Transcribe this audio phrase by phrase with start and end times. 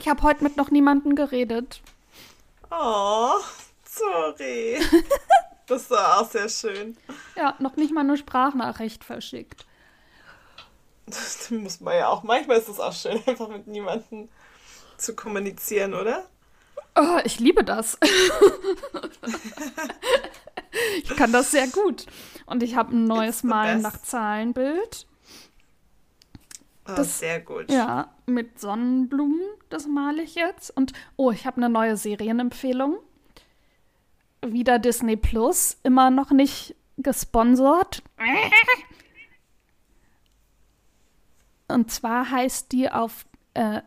[0.00, 1.82] Ich habe heute mit noch niemandem geredet.
[2.70, 3.34] Oh,
[3.84, 4.80] sorry.
[5.66, 6.96] das war auch sehr schön.
[7.36, 9.66] Ja, noch nicht mal eine Sprachnachricht verschickt.
[11.04, 12.22] Das muss man ja auch.
[12.22, 14.30] Manchmal ist es auch schön, einfach mit niemandem
[14.96, 16.24] zu kommunizieren, oder?
[16.96, 17.98] Oh, ich liebe das.
[21.02, 22.06] ich kann das sehr gut.
[22.46, 25.06] Und ich habe ein neues Malen nach Zahlenbild.
[26.90, 27.70] Oh, das, sehr gut.
[27.70, 30.76] Ja, mit Sonnenblumen, das male ich jetzt.
[30.76, 32.98] Und oh, ich habe eine neue Serienempfehlung.
[34.44, 38.02] Wieder Disney Plus, immer noch nicht gesponsert.
[41.68, 43.82] Und zwar heißt die auf, äh,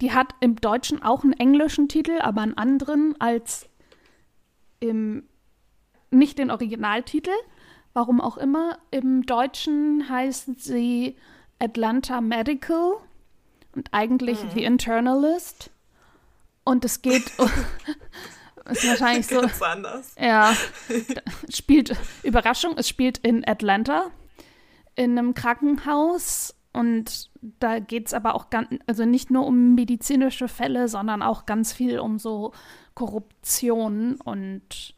[0.00, 3.68] die hat im Deutschen auch einen englischen Titel, aber einen anderen als
[4.80, 5.24] im,
[6.10, 7.30] nicht den Originaltitel.
[7.92, 8.78] Warum auch immer.
[8.90, 11.16] Im Deutschen heißt sie
[11.62, 12.96] Atlanta Medical
[13.74, 14.50] und eigentlich mhm.
[14.54, 15.70] The Internalist.
[16.64, 17.24] Und es geht.
[18.70, 19.40] ist wahrscheinlich so.
[19.40, 20.14] Ganz anders.
[20.18, 20.54] Ja.
[21.48, 24.10] Spielt, Überraschung, es spielt in Atlanta
[24.94, 30.48] in einem Krankenhaus und da geht es aber auch ganz, also nicht nur um medizinische
[30.48, 32.52] Fälle, sondern auch ganz viel um so
[32.94, 34.94] Korruption und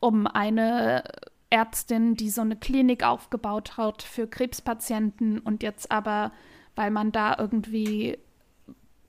[0.00, 1.04] um eine
[1.50, 6.32] Ärztin, die so eine Klinik aufgebaut hat für Krebspatienten und jetzt aber,
[6.74, 8.18] weil man da irgendwie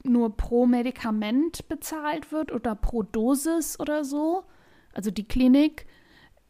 [0.04, 4.44] nur pro Medikament bezahlt wird oder pro Dosis oder so,
[4.94, 5.86] also die Klinik,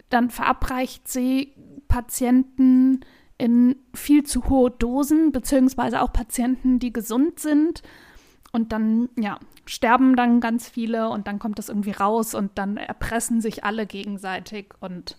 [0.10, 1.54] dann verabreicht sie
[1.88, 3.02] Patienten
[3.38, 7.84] in viel zu hohe Dosen, beziehungsweise auch Patienten, die gesund sind.
[8.52, 12.78] Und dann, ja, sterben dann ganz viele und dann kommt das irgendwie raus und dann
[12.78, 15.18] erpressen sich alle gegenseitig und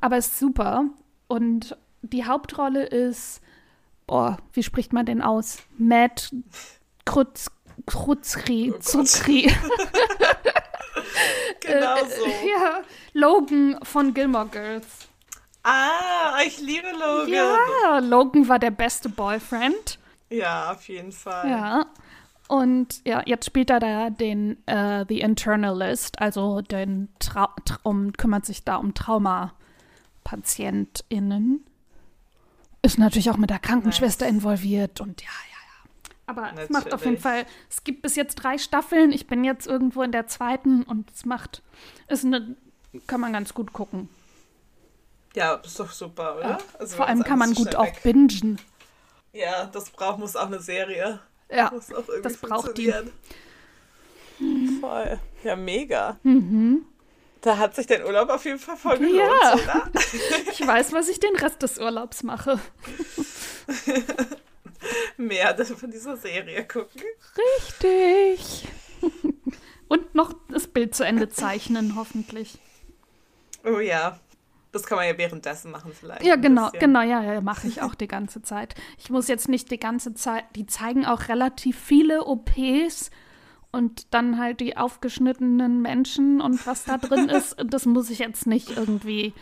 [0.00, 0.86] aber es ist super.
[1.28, 3.40] Und die Hauptrolle ist,
[4.06, 5.58] boah, wie spricht man den aus?
[5.78, 6.32] Matt
[7.04, 7.50] Krutz,
[7.86, 9.42] Krutzri, oh Zuckri.
[11.60, 12.24] genau so.
[12.24, 14.86] Äh, ja, Logan von Gilmore Girls.
[15.62, 17.28] Ah, ich liebe Logan.
[17.28, 19.98] Ja, Logan war der beste Boyfriend.
[20.28, 21.48] Ja, auf jeden Fall.
[21.48, 21.86] Ja.
[22.48, 27.48] Und ja, jetzt spielt er da den uh, The Internalist, also den Trau
[27.82, 31.64] um, kümmert sich da um Traumapatientinnen.
[32.82, 34.34] Ist natürlich auch mit der Krankenschwester nice.
[34.34, 35.62] involviert und ja, ja, ja.
[36.26, 36.64] Aber natürlich.
[36.64, 39.10] es macht auf jeden Fall, es gibt bis jetzt drei Staffeln.
[39.10, 41.62] Ich bin jetzt irgendwo in der zweiten und es macht,
[42.08, 42.56] ist eine,
[43.06, 44.10] kann man ganz gut gucken.
[45.34, 46.50] Ja, ist doch super, oder?
[46.50, 48.60] Ja, also vor allem kann man gut auch bingen.
[49.32, 51.20] Ja, das braucht muss auch eine Serie.
[51.50, 51.72] Ja,
[52.22, 52.92] das braucht die.
[54.80, 55.18] Voll.
[55.42, 56.18] Ja, mega.
[56.22, 56.86] Mhm.
[57.40, 59.52] Da hat sich dein Urlaub auf jeden Fall voll gelohnt, ja.
[59.52, 59.90] oder?
[60.50, 62.58] ich weiß, was ich den Rest des Urlaubs mache.
[65.18, 67.02] Mehr von dieser Serie gucken.
[67.36, 68.66] Richtig.
[69.88, 72.58] Und noch das Bild zu Ende zeichnen, hoffentlich.
[73.62, 74.18] Oh ja.
[74.74, 76.24] Das kann man ja währenddessen machen vielleicht.
[76.24, 78.74] Ja, genau, genau, ja, ja, mache ich auch die ganze Zeit.
[78.98, 83.10] Ich muss jetzt nicht die ganze Zeit, die zeigen auch relativ viele OPs
[83.70, 88.48] und dann halt die aufgeschnittenen Menschen und was da drin ist, das muss ich jetzt
[88.48, 89.32] nicht irgendwie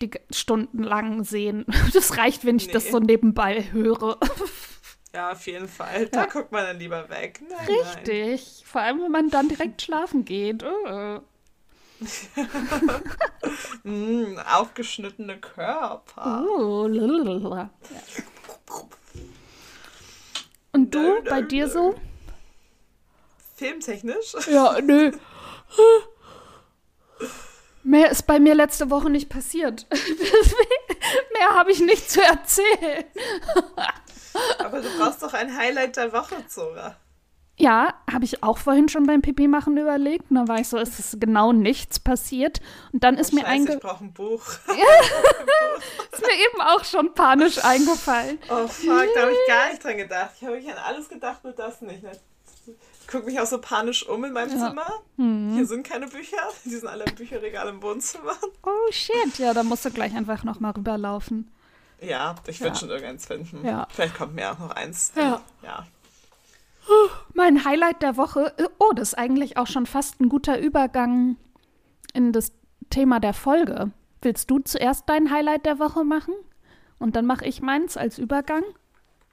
[0.00, 1.66] die stundenlang sehen.
[1.92, 2.72] Das reicht, wenn ich nee.
[2.72, 4.18] das so nebenbei höre.
[5.12, 6.06] Ja, auf jeden Fall.
[6.08, 6.26] Da ja.
[6.26, 7.40] guckt man dann lieber weg.
[7.48, 8.40] Nein, Richtig.
[8.40, 8.66] Nein.
[8.66, 10.62] Vor allem, wenn man dann direkt schlafen geht.
[10.62, 11.22] Oh
[13.84, 16.44] mm, aufgeschnittene Körper.
[16.46, 17.70] Oh, lalalala.
[20.72, 21.94] Und du, bei dir so?
[23.56, 24.34] Filmtechnisch?
[24.50, 25.12] Ja, nö.
[27.82, 29.86] Mehr ist bei mir letzte Woche nicht passiert.
[31.32, 33.04] Mehr habe ich nicht zu erzählen.
[34.58, 36.96] Aber du brauchst doch ein Highlight der Woche, Zora.
[37.58, 40.30] Ja, habe ich auch vorhin schon beim Pipi machen überlegt.
[40.30, 42.60] Und dann war ich so, es ist genau nichts passiert.
[42.92, 43.78] Und dann ist oh, mir eingefallen.
[43.78, 44.42] Ich brauche ein Buch.
[46.12, 48.38] ist mir eben auch schon panisch eingefallen.
[48.50, 50.32] Oh fuck, da habe ich gar nicht dran gedacht.
[50.36, 52.04] Ich habe mich an alles gedacht, nur das nicht.
[53.00, 54.68] Ich gucke mich auch so panisch um in meinem ja.
[54.68, 54.92] Zimmer.
[55.16, 55.54] Mhm.
[55.54, 56.36] Hier sind keine Bücher.
[56.64, 58.34] Die sind alle im Bücherregal im Wohnzimmer.
[58.64, 61.50] Oh shit, ja, da musst du gleich einfach nochmal rüberlaufen.
[62.00, 62.80] Ja, ich würde ja.
[62.80, 63.64] schon irgendeins finden.
[63.64, 63.86] Ja.
[63.90, 65.12] Vielleicht kommt mir auch noch eins.
[65.16, 65.40] Ja.
[65.62, 65.86] ja.
[67.32, 71.36] Mein Highlight der Woche, oh, das ist eigentlich auch schon fast ein guter Übergang
[72.12, 72.52] in das
[72.90, 73.90] Thema der Folge.
[74.22, 76.34] Willst du zuerst dein Highlight der Woche machen?
[76.98, 78.64] Und dann mache ich meins als Übergang?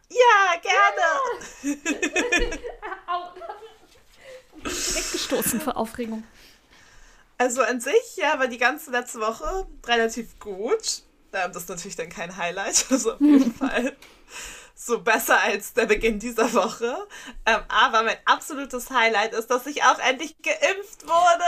[0.10, 1.80] Ja, gerne!
[4.64, 6.24] Weggestoßen vor Aufregung.
[7.38, 11.04] Also an sich, ja, war die ganze letzte Woche relativ gut.
[11.32, 13.96] Das ist natürlich dann kein Highlight, also auf jeden Fall
[14.86, 17.08] so besser als der Beginn dieser Woche.
[17.46, 21.44] Ähm, aber mein absolutes Highlight ist, dass ich auch endlich geimpft wurde.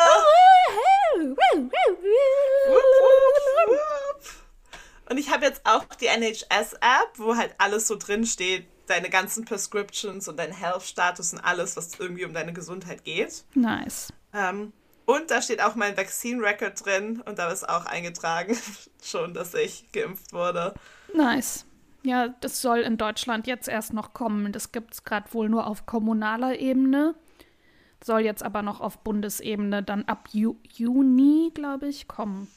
[5.10, 9.46] Und ich habe jetzt auch die NHS-App, wo halt alles so drin steht, deine ganzen
[9.46, 13.44] Prescriptions und dein Health-Status und alles, was irgendwie um deine Gesundheit geht.
[13.54, 14.14] Nice.
[14.34, 14.74] Ähm,
[15.06, 18.58] und da steht auch mein Vaccine-Record drin und da ist auch eingetragen
[19.04, 20.74] schon, dass ich geimpft wurde.
[21.14, 21.65] Nice.
[22.06, 24.52] Ja, das soll in Deutschland jetzt erst noch kommen.
[24.52, 27.16] Das gibt es gerade wohl nur auf kommunaler Ebene.
[28.04, 32.48] Soll jetzt aber noch auf Bundesebene dann ab Ju Juni, glaube ich, kommen.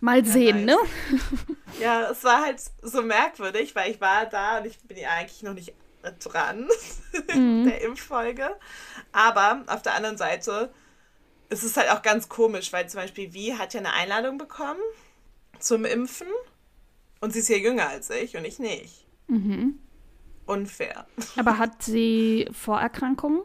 [0.00, 0.78] Mal sehen, ja, ne?
[1.80, 5.42] Ja, es war halt so merkwürdig, weil ich war da und ich bin ja eigentlich
[5.44, 5.74] noch nicht
[6.18, 6.68] dran
[7.34, 7.64] mhm.
[7.64, 8.56] der Impffolge.
[9.12, 10.72] Aber auf der anderen Seite
[11.48, 14.80] ist es halt auch ganz komisch, weil zum Beispiel Wie hat ja eine Einladung bekommen
[15.60, 16.26] zum Impfen
[17.20, 19.06] und sie ist ja jünger als ich und ich nicht.
[19.26, 19.78] Mhm.
[20.46, 21.06] Unfair.
[21.36, 23.42] Aber hat sie Vorerkrankungen?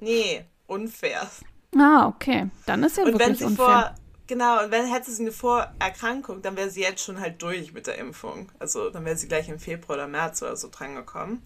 [0.00, 1.28] Nee, unfair.
[1.76, 2.50] Ah, okay.
[2.66, 3.66] Dann ist ja und wirklich wenn sie unfair.
[3.66, 3.94] Vor,
[4.26, 7.86] genau, und wenn hätte sie eine Vorerkrankung, dann wäre sie jetzt schon halt durch mit
[7.86, 8.50] der Impfung.
[8.58, 11.42] Also dann wäre sie gleich im Februar oder März oder so drangekommen.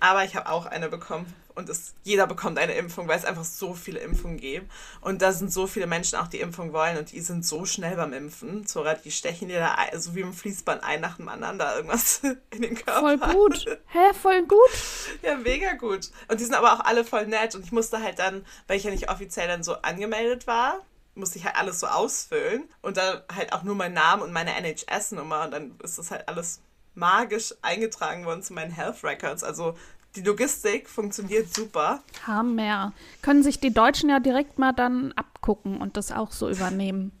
[0.00, 1.26] Aber ich habe auch eine bekommen
[1.58, 4.70] und es, jeder bekommt eine Impfung, weil es einfach so viele Impfungen gibt.
[5.00, 7.96] Und da sind so viele Menschen auch, die Impfung wollen und die sind so schnell
[7.96, 8.64] beim Impfen.
[8.64, 11.74] Zora, die stechen dir da ein, so wie im Fließband ein nach dem anderen da
[11.74, 13.18] irgendwas in den Körper.
[13.18, 13.66] Voll gut.
[13.88, 14.58] Hä, voll gut?
[15.22, 16.10] Ja, mega gut.
[16.28, 17.54] Und die sind aber auch alle voll nett.
[17.56, 20.80] Und ich musste halt dann, weil ich ja nicht offiziell dann so angemeldet war,
[21.16, 24.54] musste ich halt alles so ausfüllen und dann halt auch nur meinen Namen und meine
[24.54, 26.60] NHS-Nummer und dann ist das halt alles
[26.94, 29.42] magisch eingetragen worden zu meinen Health Records.
[29.42, 29.76] Also
[30.16, 32.02] die Logistik funktioniert super.
[32.26, 32.92] Hammer.
[33.22, 37.12] Können sich die Deutschen ja direkt mal dann abgucken und das auch so übernehmen.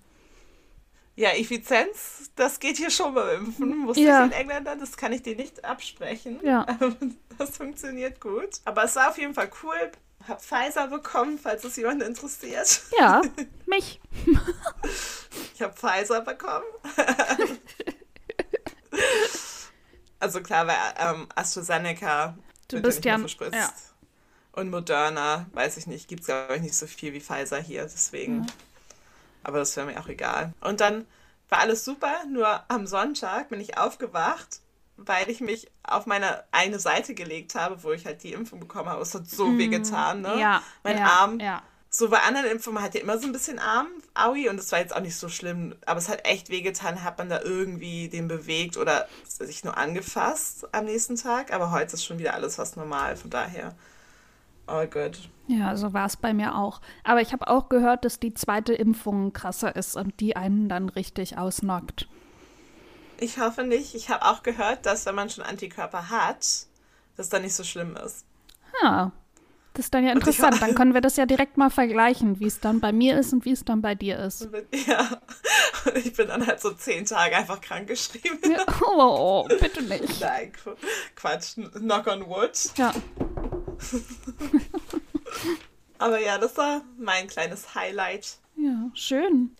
[1.18, 3.88] Ja, Effizienz, das geht hier schon beim Impfen.
[3.88, 4.24] Wusste ja.
[4.24, 6.38] ich in Engländer, das kann ich dir nicht absprechen.
[6.42, 6.66] Ja.
[7.38, 8.48] Das funktioniert gut.
[8.64, 9.92] Aber es war auf jeden Fall cool.
[10.26, 12.82] Hab Pfizer bekommen, falls es jemanden interessiert.
[12.98, 13.22] Ja,
[13.66, 14.00] mich.
[15.54, 16.64] ich habe Pfizer bekommen.
[20.18, 22.36] also klar, weil ähm, AstraZeneca
[22.68, 23.18] Du bist ja,
[23.52, 23.72] ja.
[24.52, 27.82] Und Moderna, weiß ich nicht, gibt es glaube ich nicht so viel wie Pfizer hier,
[27.82, 28.40] deswegen.
[28.40, 28.46] Mhm.
[29.42, 30.52] Aber das wäre mir auch egal.
[30.60, 31.06] Und dann
[31.48, 34.60] war alles super, nur am Sonntag bin ich aufgewacht,
[34.96, 38.88] weil ich mich auf meine eine Seite gelegt habe, wo ich halt die Impfung bekommen
[38.88, 39.00] habe.
[39.00, 39.58] Es hat so mhm.
[39.58, 40.38] weh getan, ne?
[40.38, 40.62] Ja.
[40.82, 41.40] Mein ja, Arm.
[41.40, 41.62] Ja.
[41.90, 44.78] So bei anderen Impfungen hat ja immer so ein bisschen Arm, Aui, und es war
[44.78, 48.28] jetzt auch nicht so schlimm, aber es hat echt wehgetan, hat man da irgendwie den
[48.28, 52.76] bewegt oder sich nur angefasst am nächsten Tag, aber heute ist schon wieder alles fast
[52.76, 53.74] normal, von daher
[54.66, 55.18] all good.
[55.46, 56.82] Ja, so war es bei mir auch.
[57.04, 60.90] Aber ich habe auch gehört, dass die zweite Impfung krasser ist und die einen dann
[60.90, 62.06] richtig ausnockt.
[63.18, 63.94] Ich hoffe nicht.
[63.94, 66.66] Ich habe auch gehört, dass wenn man schon Antikörper hat,
[67.16, 68.26] das dann nicht so schlimm ist.
[68.82, 69.10] Ja,
[69.74, 70.60] das ist dann ja interessant.
[70.60, 73.44] Dann können wir das ja direkt mal vergleichen, wie es dann bei mir ist und
[73.44, 74.48] wie es dann bei dir ist.
[74.86, 75.20] Ja,
[75.94, 78.38] ich bin dann halt so zehn Tage einfach krankgeschrieben.
[78.50, 78.64] Ja.
[78.82, 80.20] Oh, bitte nicht.
[80.20, 80.52] Nein,
[81.14, 81.54] Quatsch.
[81.54, 82.58] Knock on wood.
[82.76, 82.92] Ja.
[85.98, 88.38] Aber ja, das war mein kleines Highlight.
[88.56, 89.56] Ja, schön.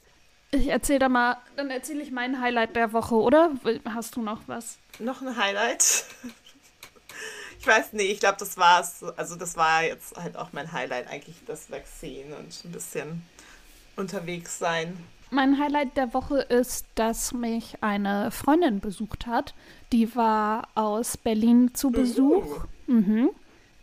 [0.50, 3.52] Ich erzähle da mal, dann erzähle ich mein Highlight der Woche, oder?
[3.84, 4.78] Hast du noch was?
[4.99, 6.04] Noch ein Highlight?
[7.58, 9.02] Ich weiß nicht, ich glaube, das war's.
[9.16, 13.23] Also das war jetzt halt auch mein Highlight, eigentlich das Vaccine und ein bisschen
[13.97, 14.97] unterwegs sein.
[15.30, 19.54] Mein Highlight der Woche ist, dass mich eine Freundin besucht hat.
[19.92, 22.64] Die war aus Berlin zu Besuch.
[22.87, 22.92] Uh.
[22.92, 23.30] Mhm.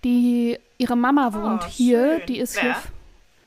[0.04, 2.18] Die, ihre Mama oh, wohnt oh, hier.
[2.18, 2.26] Schön.
[2.28, 2.64] Die ist Wer?
[2.64, 2.76] hier.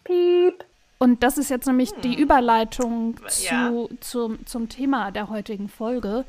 [0.04, 0.64] Piep.
[0.98, 2.00] Und das ist jetzt nämlich hm.
[2.02, 3.72] die Überleitung zu, ja.
[4.00, 6.24] zum, zum Thema der heutigen Folge.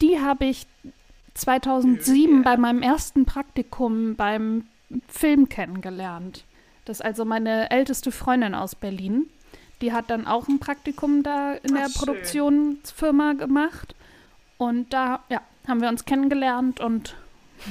[0.00, 0.66] Die habe ich
[1.38, 4.66] 2007 bei meinem ersten Praktikum beim
[5.08, 6.44] Film kennengelernt.
[6.84, 9.28] Das ist also meine älteste Freundin aus Berlin.
[9.80, 13.94] Die hat dann auch ein Praktikum da in Ach, der Produktionsfirma gemacht.
[14.56, 17.14] Und da, ja, haben wir uns kennengelernt und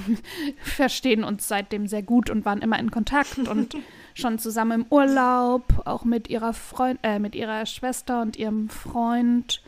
[0.64, 3.76] verstehen uns seitdem sehr gut und waren immer in Kontakt und
[4.14, 9.62] schon zusammen im Urlaub, auch mit ihrer Freund, äh, mit ihrer Schwester und ihrem Freund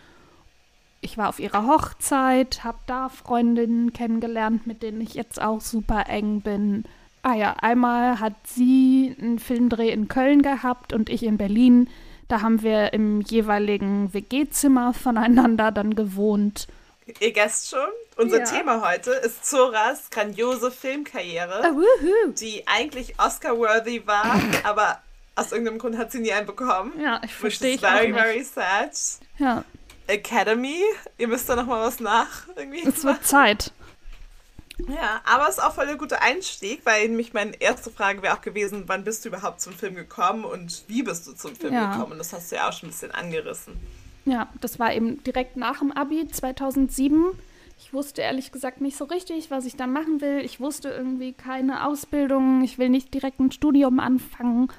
[1.01, 6.05] ich war auf ihrer Hochzeit, habe da Freundinnen kennengelernt, mit denen ich jetzt auch super
[6.07, 6.83] eng bin.
[7.21, 11.89] Ah ja, einmal hat sie einen Filmdreh in Köln gehabt und ich in Berlin.
[12.27, 16.67] Da haben wir im jeweiligen WG-Zimmer voneinander dann gewohnt.
[17.19, 17.87] Ihr Gäst schon?
[18.17, 18.45] Unser ja.
[18.45, 25.01] Thema heute ist Zoras grandiose Filmkarriere, uh, die eigentlich Oscar-worthy war, aber
[25.35, 26.93] aus irgendeinem Grund hat sie nie einen bekommen.
[27.01, 27.79] Ja, ich verstehe.
[27.79, 28.91] Very, very sad.
[29.37, 29.63] Ja.
[30.09, 30.81] Academy.
[31.17, 32.47] Ihr müsst da noch mal was nach.
[32.55, 33.71] Irgendwie es wird Zeit.
[34.87, 38.33] Ja, aber es ist auch voll ein guter Einstieg, weil nämlich meine erste Frage wäre
[38.35, 41.73] auch gewesen, wann bist du überhaupt zum Film gekommen und wie bist du zum Film
[41.73, 41.91] Ja.
[41.91, 42.13] gekommen?
[42.13, 43.73] Und das hast du ja auch schon ein bisschen angerissen.
[44.25, 47.25] Ja, das war eben direkt nach dem Abi 2007.
[47.77, 50.39] Ich wusste ehrlich gesagt nicht so richtig, was ich da machen will.
[50.45, 52.61] Ich wusste irgendwie keine Ausbildung.
[52.63, 54.69] Ich will nicht direkt ein Studium anfangen.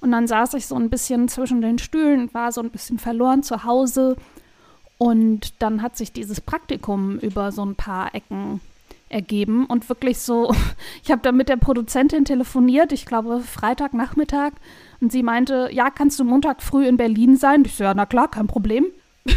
[0.00, 2.98] Und dann saß ich so ein bisschen zwischen den Stühlen und war so ein bisschen
[2.98, 4.16] verloren zu Hause.
[5.02, 8.60] Und dann hat sich dieses Praktikum über so ein paar Ecken
[9.08, 10.54] ergeben und wirklich so,
[11.02, 14.52] ich habe da mit der Produzentin telefoniert, ich glaube Freitagnachmittag,
[15.00, 17.64] und sie meinte, ja, kannst du Montag früh in Berlin sein?
[17.64, 18.86] Ich so, ja, na klar, kein Problem.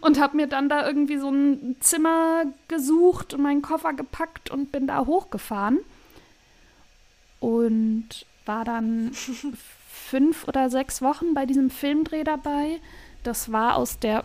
[0.00, 4.70] und habe mir dann da irgendwie so ein Zimmer gesucht und meinen Koffer gepackt und
[4.70, 5.80] bin da hochgefahren
[7.40, 8.06] und
[8.46, 9.10] war dann
[9.88, 12.78] fünf oder sechs Wochen bei diesem Filmdreh dabei.
[13.24, 14.22] Das war aus der,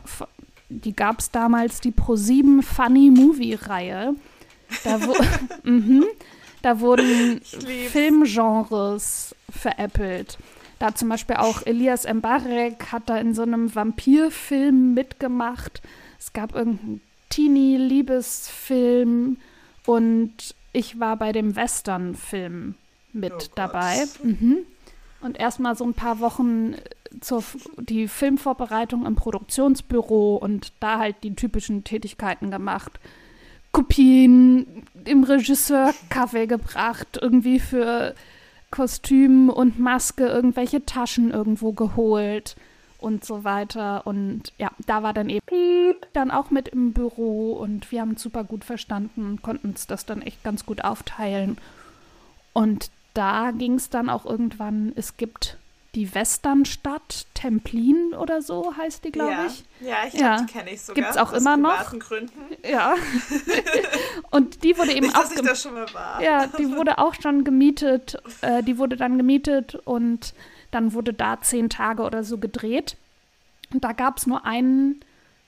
[0.69, 4.15] die gab es damals, die Pro7 Funny Movie Reihe.
[4.83, 5.15] Da, wo,
[5.69, 6.05] mhm,
[6.61, 7.41] da wurden.
[7.91, 10.37] Filmgenres veräppelt.
[10.79, 15.81] Da zum Beispiel auch Elias Mbarek hat da in so einem Vampirfilm mitgemacht.
[16.19, 19.37] Es gab irgendeinen Teenie-Liebesfilm
[19.85, 20.33] und
[20.73, 22.75] ich war bei dem Western-Film
[23.13, 24.03] mit Oh dabei.
[24.21, 24.57] Mhm.
[25.21, 26.75] Und erstmal so ein paar Wochen
[27.21, 27.43] zur
[27.77, 32.99] die Filmvorbereitung im Produktionsbüro und da halt die typischen Tätigkeiten gemacht.
[33.71, 38.15] Kopien, dem Regisseur Kaffee gebracht, irgendwie für
[38.71, 42.55] Kostüm und Maske irgendwelche Taschen irgendwo geholt
[42.99, 44.07] und so weiter.
[44.07, 48.17] Und ja, da war dann eben Piep dann auch mit im Büro und wir haben
[48.17, 51.57] super gut verstanden und konnten uns das dann echt ganz gut aufteilen.
[52.53, 55.57] Und da ging es dann auch irgendwann, es gibt
[55.95, 59.45] die Westernstadt Templin oder so heißt die, glaube ja.
[59.45, 59.63] ich.
[59.79, 60.41] Ja, ich Ja.
[60.41, 61.01] die kenne ich sogar.
[61.03, 61.97] Gibt's auch aus immer noch?
[61.99, 62.31] Gründen.
[62.69, 62.95] Ja.
[64.31, 66.21] und die wurde eben Nicht, auch dass schon mal war.
[66.21, 68.17] Ja, die wurde auch schon gemietet.
[68.41, 70.33] Äh, die wurde dann gemietet und
[70.71, 72.97] dann wurde da zehn Tage oder so gedreht.
[73.73, 74.99] Und da gab es nur einen,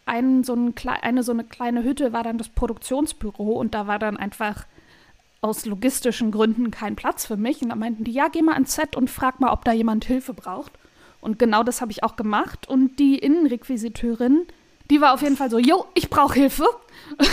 [0.06, 3.88] einen so ein, klei- eine so eine kleine Hütte, war dann das Produktionsbüro und da
[3.88, 4.66] war dann einfach
[5.42, 7.62] aus logistischen Gründen kein Platz für mich.
[7.62, 10.06] Und da meinten die, ja, geh mal ans Set und frag mal, ob da jemand
[10.06, 10.72] Hilfe braucht.
[11.22, 12.68] Und genau das habe ich auch gemacht.
[12.68, 14.46] Und die Innenrequisiteurin,
[14.90, 16.66] die war auf jeden Fall so, jo, ich brauche Hilfe.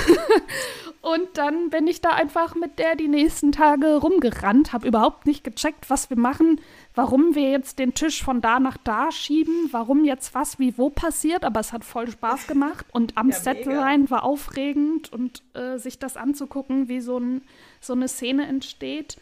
[1.05, 5.45] Und dann bin ich da einfach mit der die nächsten Tage rumgerannt, habe überhaupt nicht
[5.45, 6.63] gecheckt, was wir machen,
[6.95, 10.89] warum wir jetzt den Tisch von da nach da schieben, warum jetzt was wie wo
[10.89, 15.43] passiert, aber es hat voll Spaß gemacht und am Ja, Set sein war aufregend und
[15.53, 17.43] äh, sich das anzugucken, wie so, ein,
[17.85, 19.17] so eine Szene entsteht.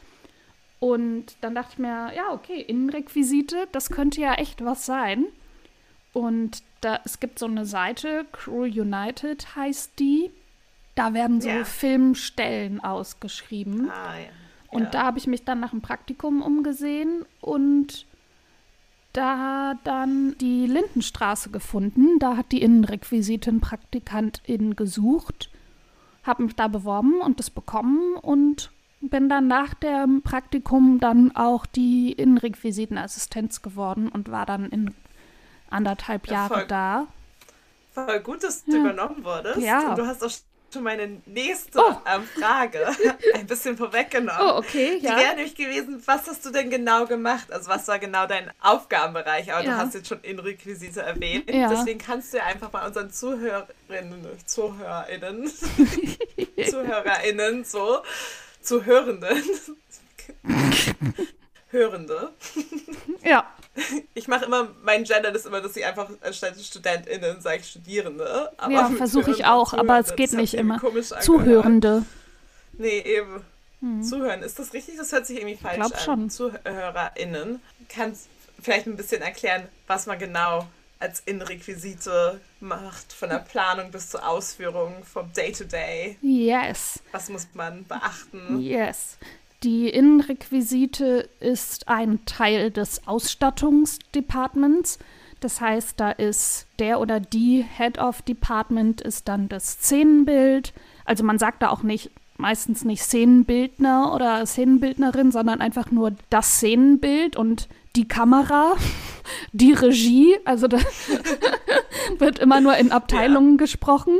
[0.80, 5.26] Und dann dachte ich mir, ja, okay, Innenrequisite, das könnte ja echt was sein.
[6.12, 10.30] Und da, es gibt so eine Seite, Crew United heißt die.
[10.94, 11.64] Da werden so Ja.
[11.64, 13.90] Filmstellen ausgeschrieben.
[13.90, 14.26] Ah, ja.
[14.70, 14.90] Und ja.
[14.90, 18.06] da habe ich mich dann nach dem Praktikum umgesehen und
[19.12, 22.18] da dann die Lindenstraße gefunden.
[22.18, 25.50] Da hat die Innenrequisitin Praktikantin gesucht,
[26.24, 31.66] habe mich da beworben und das bekommen und bin dann nach dem Praktikum dann auch
[31.66, 34.94] die Innenrequisitenassistenz geworden und war dann in
[35.70, 37.06] anderthalb Ja, Jahre da.
[37.92, 38.78] Voll gut, dass du Ja.
[38.78, 39.58] übernommen wurdest.
[39.58, 39.90] Ja.
[39.90, 40.30] Und du hast auch
[40.72, 41.94] schon meine nächste Oh.
[42.06, 42.86] ähm, Frage
[43.34, 44.40] ein bisschen vorweggenommen.
[44.40, 45.16] Oh, okay, Die ja.
[45.16, 47.52] wäre nämlich gewesen, was hast du denn genau gemacht?
[47.52, 49.52] Also was war genau dein Aufgabenbereich?
[49.52, 49.72] Aber Ja.
[49.72, 51.50] du hast jetzt schon Innenrequisite erwähnt.
[51.50, 51.68] Ja.
[51.68, 55.50] Deswegen kannst du ja einfach mal unseren Zuhörerinnen, ZuhörerInnen,
[56.70, 58.02] ZuhörerInnen so,
[58.60, 59.42] Zuhörenden,
[61.70, 62.32] Hörende.
[63.24, 63.50] Ja,
[64.14, 68.52] Ich mache immer, mein Gender ist immer, dass ich einfach anstatt StudentInnen sage Studierende.
[68.58, 70.80] Aber ja versuche ich auch, aber es geht nicht immer.
[71.20, 72.04] Zuhörende.
[72.74, 73.42] Nee, eben.
[74.02, 74.96] Zuhören, ist das richtig?
[74.96, 76.00] Das hört sich irgendwie falsch glaub an.
[76.00, 76.30] schon.
[76.30, 77.60] ZuhörerInnen.
[77.88, 78.28] Kannst
[78.60, 80.68] vielleicht ein bisschen erklären, was man genau
[81.00, 86.16] als Innenrequisite macht, von der Planung bis zur Ausführung, vom Day-to-Day.
[86.22, 87.00] Yes.
[87.10, 88.60] Was muss man beachten?
[88.60, 89.18] Yes.
[89.62, 94.98] Die Innenrequisite ist ein Teil des Ausstattungsdepartments.
[95.38, 100.72] Das heißt, da ist der oder die Head of Department ist dann das Szenenbild.
[101.04, 106.56] Also man sagt da auch nicht meistens nicht Szenenbildner oder Szenenbildnerin, sondern einfach nur das
[106.56, 108.74] Szenenbild und die Kamera,
[109.52, 110.36] die Regie.
[110.44, 110.78] Also da
[112.18, 114.18] wird immer nur in Abteilungen gesprochen.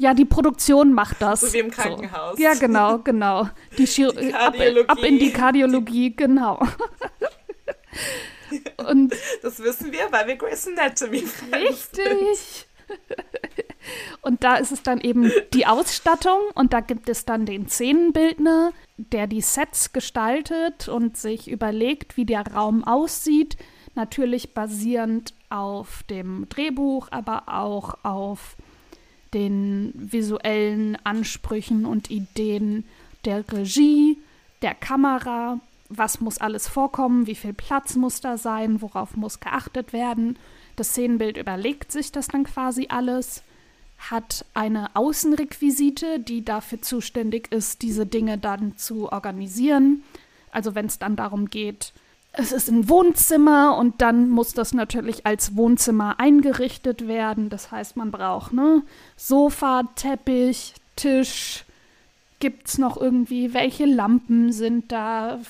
[0.00, 1.42] Ja, die Produktion macht das.
[1.42, 2.38] So wie im Krankenhaus.
[2.38, 3.50] Ja, genau, genau.
[3.76, 4.54] Die, Chir Die ab,
[4.86, 6.58] ab in die Kardiologie, genau.
[8.78, 12.66] Und Das wissen wir, weil wir Grey's Anatomy richtig.
[14.22, 18.72] Und da ist es dann eben die Ausstattung und da gibt es dann den Szenenbildner,
[18.96, 23.58] der die Sets gestaltet und sich überlegt, wie der Raum aussieht.
[23.94, 28.56] Natürlich basierend auf dem Drehbuch, aber auch auf
[29.34, 32.84] den visuellen Ansprüchen und Ideen
[33.24, 34.18] der Regie,
[34.62, 39.92] der Kamera, was muss alles vorkommen, wie viel Platz muss da sein, worauf muss geachtet
[39.92, 40.38] werden.
[40.76, 43.42] Das Szenenbild überlegt sich das dann quasi alles,
[43.98, 50.02] hat eine Außenrequisite, die dafür zuständig ist, diese Dinge dann zu organisieren.
[50.52, 51.92] Also wenn es dann darum geht,
[52.32, 57.48] es ist ein Wohnzimmer und dann muss das natürlich als Wohnzimmer eingerichtet werden.
[57.48, 58.82] Das heißt, man braucht ne
[59.16, 61.64] Sofa, Teppich, Tisch.
[62.38, 65.40] Gibt es noch irgendwie, welche Lampen sind da?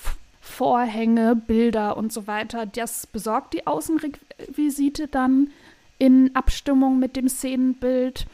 [0.40, 2.66] Vorhänge, Bilder und so weiter.
[2.66, 5.50] Das besorgt die Außenrequisite dann
[5.98, 8.26] in Abstimmung mit dem Szenenbild.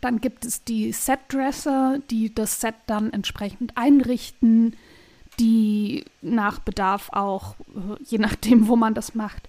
[0.00, 4.74] Dann gibt es die Setdresser, die das Set dann entsprechend einrichten,
[5.40, 7.56] die nach Bedarf auch,
[8.04, 9.48] je nachdem, wo man das macht,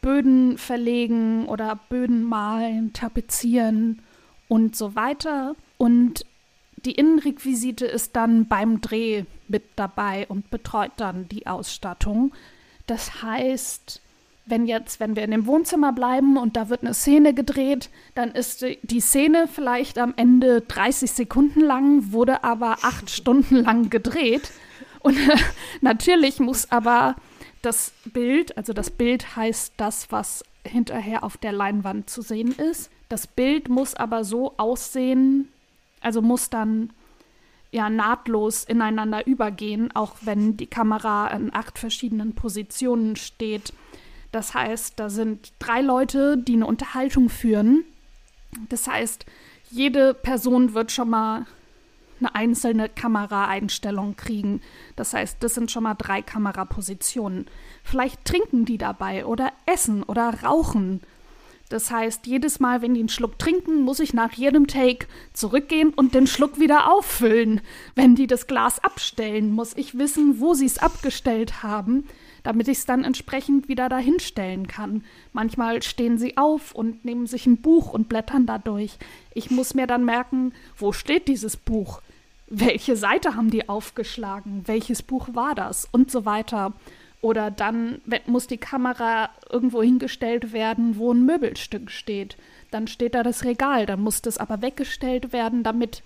[0.00, 4.00] Böden verlegen oder Böden malen, tapezieren
[4.48, 5.56] und so weiter.
[5.76, 6.24] Und
[6.76, 12.32] die Innenrequisite ist dann beim Dreh mit dabei und betreut dann die Ausstattung.
[12.86, 14.02] Das heißt,
[14.46, 18.32] wenn jetzt, wenn wir in dem Wohnzimmer bleiben und da wird eine Szene gedreht, dann
[18.32, 24.52] ist die Szene vielleicht am Ende 30 Sekunden lang, wurde aber acht Stunden lang gedreht.
[25.04, 25.18] Und
[25.82, 27.14] natürlich muss aber
[27.62, 32.90] das Bild, also das Bild heißt das, was hinterher auf der Leinwand zu sehen ist.
[33.10, 35.48] Das Bild muss aber so aussehen,
[36.00, 36.90] also muss dann
[37.70, 43.74] ja nahtlos ineinander übergehen, auch wenn die Kamera in acht verschiedenen Positionen steht.
[44.32, 47.84] Das heißt, da sind drei Leute, die eine Unterhaltung führen.
[48.70, 49.26] Das heißt,
[49.70, 51.46] jede Person wird schon mal
[52.20, 54.60] eine einzelne Kameraeinstellung kriegen.
[54.96, 57.46] Das heißt, das sind schon mal drei Kamerapositionen.
[57.82, 61.00] Vielleicht trinken die dabei oder essen oder rauchen
[61.68, 65.94] das heißt, jedes Mal, wenn die einen Schluck trinken, muss ich nach jedem Take zurückgehen
[65.94, 67.62] und den Schluck wieder auffüllen.
[67.94, 72.06] Wenn die das Glas abstellen, muss ich wissen, wo sie es abgestellt haben,
[72.42, 75.04] damit ich es dann entsprechend wieder dahinstellen kann.
[75.32, 78.98] Manchmal stehen sie auf und nehmen sich ein Buch und blättern dadurch.
[79.32, 82.02] Ich muss mir dann merken, wo steht dieses Buch?
[82.46, 84.62] Welche Seite haben die aufgeschlagen?
[84.66, 85.88] Welches Buch war das?
[85.90, 86.74] Und so weiter.
[87.24, 92.36] Oder dann muss die Kamera irgendwo hingestellt werden, wo ein Möbelstück steht.
[92.70, 96.02] Dann steht da das Regal, dann muss das aber weggestellt werden, damit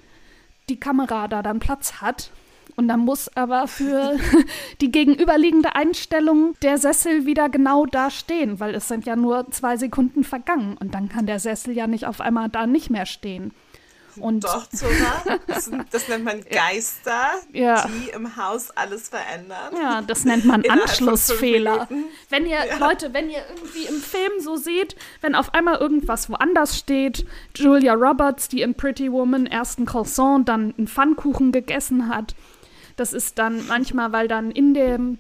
[0.69, 2.31] die Kamera da dann Platz hat.
[2.77, 4.17] Und dann muss aber für
[4.81, 9.77] die gegenüberliegende Einstellung der Sessel wieder genau da stehen, weil es sind ja nur zwei
[9.77, 10.77] Sekunden vergangen.
[10.79, 13.51] Und dann kann der Sessel ja nicht auf einmal da nicht mehr stehen.
[14.17, 15.39] Und Doch, Zora.
[15.47, 17.87] Das, das nennt man Geister, ja.
[17.87, 19.75] die im Haus alles verändern.
[19.81, 21.89] Ja, das nennt man Anschlussfehler.
[22.29, 22.79] Wenn ihr, ja.
[22.79, 27.95] Leute, wenn ihr irgendwie im Film so seht, wenn auf einmal irgendwas woanders steht, Julia
[27.95, 32.35] Roberts, die in Pretty Woman erst ein Croissant, dann einen Pfannkuchen gegessen hat,
[32.97, 35.19] das ist dann manchmal, weil dann in dem,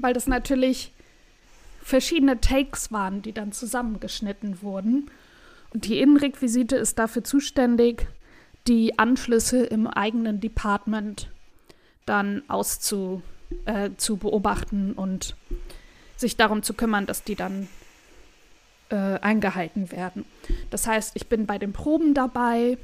[0.00, 0.92] weil das natürlich
[1.88, 5.10] verschiedene Takes waren, die dann zusammengeschnitten wurden.
[5.74, 8.06] Die Innenrequisite ist dafür zuständig,
[8.66, 11.30] die Anschlüsse im eigenen Department
[12.06, 13.22] dann auszu,
[13.64, 15.36] äh, zu beobachten und
[16.16, 17.68] sich darum zu kümmern, dass die dann
[18.90, 20.24] äh, eingehalten werden.
[20.70, 22.78] Das heißt, ich bin bei den Proben dabei,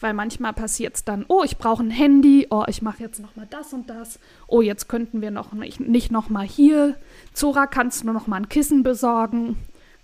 [0.00, 3.36] weil manchmal passiert es dann, oh, ich brauche ein Handy, oh, ich mache jetzt noch
[3.36, 6.96] mal das und das, oh, jetzt könnten wir noch nicht, nicht noch mal hier,
[7.32, 9.56] Zora, kannst du noch mal ein Kissen besorgen?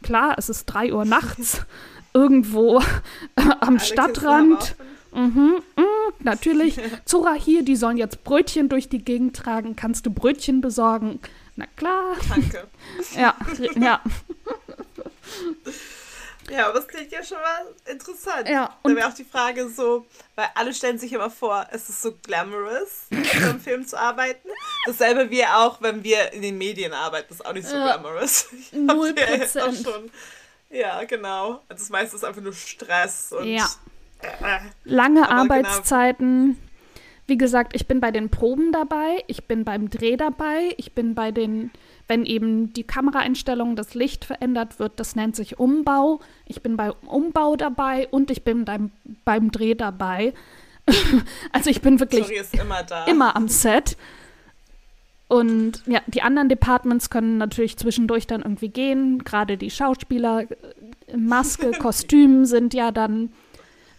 [0.03, 1.67] Klar, es ist drei Uhr nachts,
[2.13, 2.79] irgendwo
[3.37, 4.75] am Alle Stadtrand.
[5.13, 5.85] Mhm, mh,
[6.21, 6.79] natürlich.
[7.05, 9.77] Zora hier, die sollen jetzt Brötchen durch die Gegend tragen.
[9.77, 11.21] Kannst du Brötchen besorgen?
[11.57, 12.17] Na klar.
[12.29, 12.69] Danke.
[13.17, 13.35] ja,
[13.77, 14.01] ja.
[16.51, 18.49] Ja, aber es klingt ja schon mal interessant.
[18.49, 21.89] Ja, und da wäre auch die Frage so, weil alle stellen sich immer vor, es
[21.89, 24.49] ist so glamorous, im Film zu arbeiten.
[24.85, 28.49] Dasselbe wie auch, wenn wir in den Medien arbeiten, ist auch nicht so glamorous.
[28.73, 29.87] Null Prozent.
[30.71, 31.63] Ja, genau.
[31.69, 33.67] Also das meiste ist einfach nur Stress und ja.
[34.23, 35.33] Äh, lange genau.
[35.33, 36.45] Arbeitszeiten.
[36.45, 36.57] Genau.
[37.27, 41.15] Wie gesagt, ich bin bei den Proben dabei, ich bin beim Dreh dabei, ich bin
[41.15, 41.71] bei den,
[42.09, 46.19] wenn eben die Kameraeinstellung, das Licht verändert wird, das nennt sich Umbau.
[46.47, 48.91] Ich bin beim Umbau dabei und ich bin beim,
[49.25, 50.35] beim Dreh dabei.
[51.53, 53.97] also ich bin wirklich immer, immer am Set.
[55.31, 59.23] Und ja, die anderen Departments können natürlich zwischendurch dann irgendwie gehen.
[59.23, 60.47] Gerade die Schauspieler
[61.17, 63.31] Maske, Kostüm sind ja dann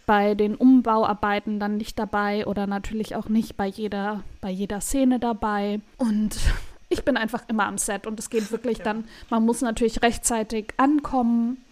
[0.05, 5.19] bei den Umbauarbeiten dann nicht dabei oder natürlich auch nicht bei jeder, bei jeder Szene
[5.19, 5.79] dabei.
[5.95, 6.37] Und
[6.89, 8.83] ich bin einfach immer am Set und es geht wirklich ja.
[8.83, 11.63] dann, man muss natürlich rechtzeitig ankommen,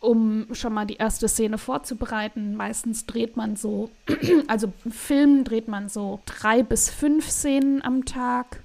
[0.00, 2.56] um schon mal die erste Szene vorzubereiten.
[2.56, 3.90] Meistens dreht man so,
[4.48, 8.64] also Film dreht man so drei bis fünf Szenen am Tag,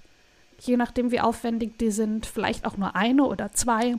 [0.65, 3.95] je nachdem wie aufwendig die sind, vielleicht auch nur eine oder zwei.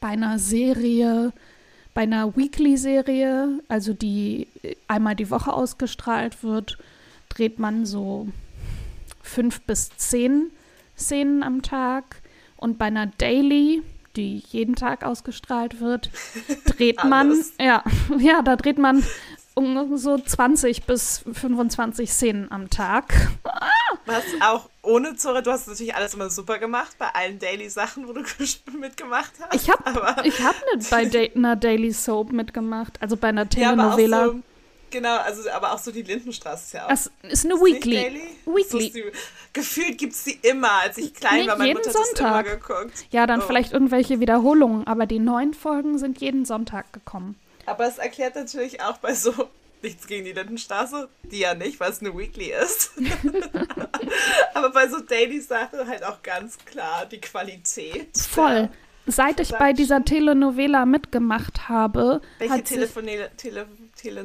[0.00, 1.32] Bei einer Serie
[1.94, 4.48] bei einer Weekly-Serie, also die
[4.88, 6.78] einmal die Woche ausgestrahlt wird,
[7.28, 8.28] dreht man so
[9.22, 10.50] fünf bis zehn
[10.96, 12.22] Szenen am Tag.
[12.56, 13.82] Und bei einer Daily,
[14.16, 16.10] die jeden Tag ausgestrahlt wird,
[16.64, 17.82] dreht man, ja,
[18.18, 19.04] ja, da dreht man
[19.54, 23.30] um so 20 bis 25 Szenen am Tag.
[24.06, 28.12] Was auch ohne Zora, du hast natürlich alles immer super gemacht bei allen Daily-Sachen, wo
[28.12, 28.22] du
[28.78, 29.54] mitgemacht hast.
[29.54, 34.20] Ich habe hab nicht bei da einer Daily Soap mitgemacht, also bei einer Telenovela.
[34.20, 34.40] Ja, so,
[34.90, 36.88] genau, also aber auch so die Lindenstraße ist ja auch.
[36.88, 38.22] Das ist eine ist Weekly.
[38.44, 38.64] Weekly.
[38.68, 39.04] So die,
[39.52, 41.58] gefühlt gibt es die immer, als ich klein nee, war.
[41.58, 42.46] Meine Mutter Sonntag.
[42.46, 43.06] immer geguckt.
[43.10, 43.44] Ja, dann oh.
[43.46, 47.38] vielleicht irgendwelche Wiederholungen, aber die neuen Folgen sind jeden Sonntag gekommen.
[47.66, 49.48] Aber es erklärt natürlich auch bei so
[49.82, 52.92] nichts gegen die Lindenstraße, die ja nicht, weil es eine Weekly ist.
[54.54, 58.16] Aber bei so Daily-Sachen halt auch ganz klar die Qualität.
[58.16, 58.68] Voll.
[59.06, 62.20] Seit ich bei dieser Telenovela mitgemacht habe.
[62.38, 63.66] Welche Telefonele, Tele,
[63.96, 64.24] Tele,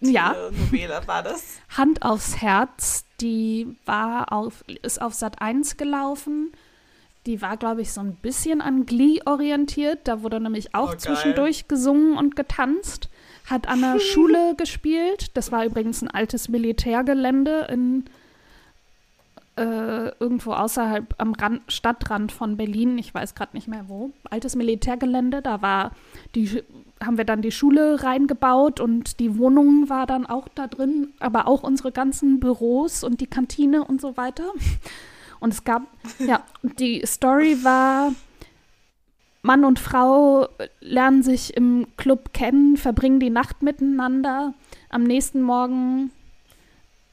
[0.00, 0.32] ja.
[0.32, 1.58] Telenovela war das?
[1.76, 6.52] Hand aufs Herz, die war auf, ist auf Sat 1 gelaufen.
[7.26, 10.00] Die war, glaube ich, so ein bisschen an Glee orientiert.
[10.04, 13.08] Da wurde nämlich auch oh, zwischendurch gesungen und getanzt
[13.46, 15.36] hat an der Schule gespielt.
[15.36, 18.04] Das war übrigens ein altes Militärgelände in
[19.56, 22.98] äh, irgendwo außerhalb am Rand, Stadtrand von Berlin.
[22.98, 24.10] Ich weiß gerade nicht mehr wo.
[24.28, 25.42] Altes Militärgelände.
[25.42, 25.92] Da war
[26.34, 26.62] die
[27.04, 31.46] haben wir dann die Schule reingebaut und die Wohnung war dann auch da drin, aber
[31.46, 34.44] auch unsere ganzen Büros und die Kantine und so weiter.
[35.44, 35.82] Und es gab,
[36.20, 38.14] ja, die Story war,
[39.42, 40.48] Mann und Frau
[40.80, 44.54] lernen sich im Club kennen, verbringen die Nacht miteinander.
[44.88, 46.12] Am nächsten Morgen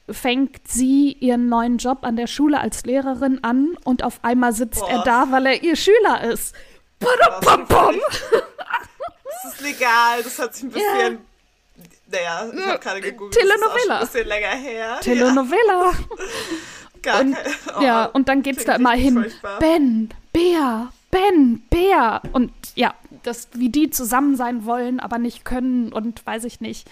[0.08, 4.80] fängt sie ihren neuen Job an der Schule als Lehrerin an und auf einmal sitzt
[4.80, 4.88] Boah.
[4.88, 6.54] er da, weil er ihr Schüler ist.
[7.00, 7.10] Das
[9.52, 11.18] ist legal, das hat sich ein bisschen.
[12.10, 12.46] Ja.
[12.46, 13.34] Naja, ich habe gerade gegoogelt.
[13.34, 14.00] Telenovela.
[14.00, 15.00] Das ist ein bisschen länger her.
[15.02, 15.92] Telenovela.
[15.92, 15.94] Ja.
[17.06, 17.36] Und,
[17.78, 19.14] oh, ja, und dann geht es da immer hin.
[19.14, 19.58] Furchtbar.
[19.58, 22.22] Ben, Bär, Ben, Bär.
[22.32, 26.88] Und ja, das, wie die zusammen sein wollen, aber nicht können und weiß ich nicht.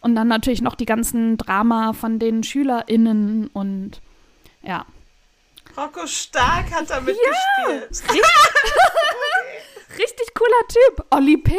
[0.00, 4.00] Und dann natürlich noch die ganzen Drama von den SchülerInnen und
[4.62, 4.86] ja.
[5.76, 8.02] Rocco Stark hat da mitgespielt.
[8.08, 8.14] Ja,
[9.94, 11.06] richtig, richtig cooler Typ.
[11.10, 11.54] Olli P.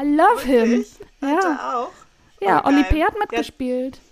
[0.00, 0.84] I love him.
[1.20, 1.74] Ja.
[1.74, 1.92] auch.
[2.40, 3.02] Ja, oh, Olli P.
[3.02, 3.96] hat mitgespielt.
[3.96, 4.02] Ja.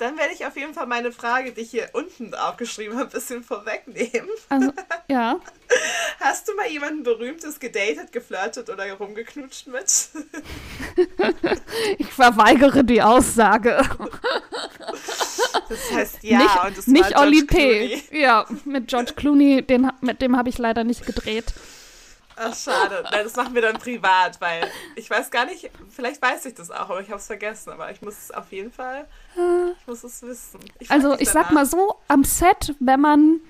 [0.00, 3.12] Dann werde ich auf jeden Fall meine Frage, die ich hier unten aufgeschrieben habe, ein
[3.12, 4.30] bisschen vorwegnehmen.
[4.48, 4.72] Also,
[5.08, 5.38] ja.
[6.20, 10.08] Hast du mal jemanden Berühmtes gedatet, geflirtet oder rumgeknutscht mit?
[11.98, 13.82] ich verweigere die Aussage.
[15.68, 18.02] Das heißt ja, nicht, und es nicht war Olli P.
[18.10, 21.52] Ja, mit George Clooney, den, mit dem habe ich leider nicht gedreht.
[22.42, 23.04] Ach, schade.
[23.10, 26.88] Das machen wir dann privat, weil ich weiß gar nicht, vielleicht weiß ich das auch,
[26.88, 27.70] aber ich habe es vergessen.
[27.70, 29.06] Aber ich muss es auf jeden Fall,
[29.78, 30.60] ich muss es wissen.
[30.78, 31.48] Ich also ich danach.
[31.48, 33.40] sag mal so, am Set, wenn man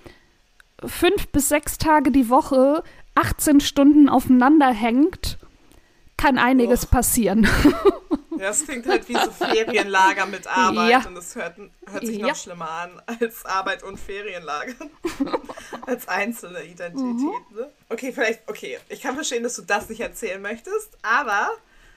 [0.84, 2.82] fünf bis sechs Tage die Woche
[3.14, 5.38] 18 Stunden aufeinander hängt,
[6.16, 6.90] kann einiges oh.
[6.90, 7.48] passieren.
[8.40, 11.06] Ja, es klingt halt wie so Ferienlager mit Arbeit ja.
[11.06, 12.28] und das hört, hört sich ja.
[12.28, 14.72] noch schlimmer an als Arbeit und Ferienlager.
[15.86, 17.50] als einzelne Identität.
[17.50, 17.56] Mhm.
[17.56, 17.70] Ne?
[17.90, 21.50] Okay, vielleicht, okay, ich kann verstehen, dass du das nicht erzählen möchtest, aber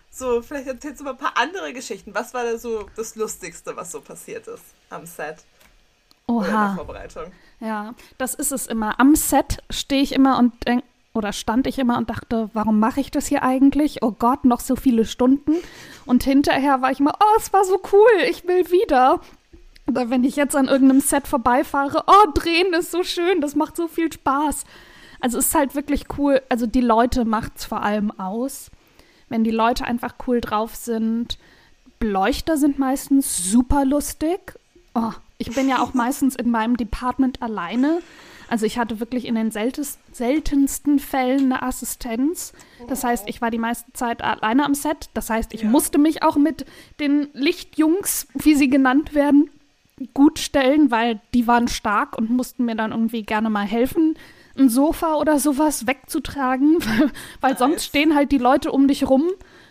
[0.10, 2.14] so, vielleicht erzählst du mal ein paar andere Geschichten.
[2.14, 5.38] Was war da so das Lustigste, was so passiert ist am Set?
[6.28, 6.38] Oha.
[6.38, 7.32] Oder in der Vorbereitung?
[7.60, 9.00] Ja, das ist es immer.
[9.00, 13.00] Am Set stehe ich immer und denke, oder stand ich immer und dachte, warum mache
[13.00, 14.02] ich das hier eigentlich?
[14.02, 15.56] Oh Gott, noch so viele Stunden.
[16.06, 19.22] Und hinterher war ich immer, oh, es war so cool, ich will wieder.
[19.88, 23.76] Oder wenn ich jetzt an irgendeinem Set vorbeifahre, oh, drehen ist so schön, das macht
[23.76, 24.66] so viel Spaß.
[25.24, 26.42] Also es ist halt wirklich cool.
[26.50, 28.70] Also die Leute macht es vor allem aus.
[29.30, 31.38] Wenn die Leute einfach cool drauf sind.
[31.98, 34.60] Beleuchter sind meistens super lustig.
[34.94, 38.02] Oh, ich bin ja auch meistens in meinem Department alleine.
[38.50, 42.52] Also ich hatte wirklich in den seltensten Fällen eine Assistenz.
[42.90, 45.10] Das heißt, ich war die meiste Zeit alleine am Set.
[45.14, 45.70] Das heißt, ich ja.
[45.70, 46.66] musste mich auch mit
[47.00, 49.50] den Lichtjungs, wie sie genannt werden,
[50.14, 54.18] gut stellen, weil die waren stark und mussten mir dann irgendwie gerne mal helfen.
[54.58, 56.78] Ein Sofa oder sowas wegzutragen,
[57.42, 59.24] weil, sonst stehen halt die Leute um dich rum.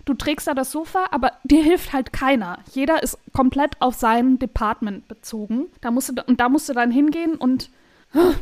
[0.04, 2.58] Du trägst da das Sofa, aber dir hilft halt keiner.
[2.72, 5.66] Jeder ist komplett auf sein Department bezogen.
[5.80, 7.70] Da musst du, und da musst du dann hingehen und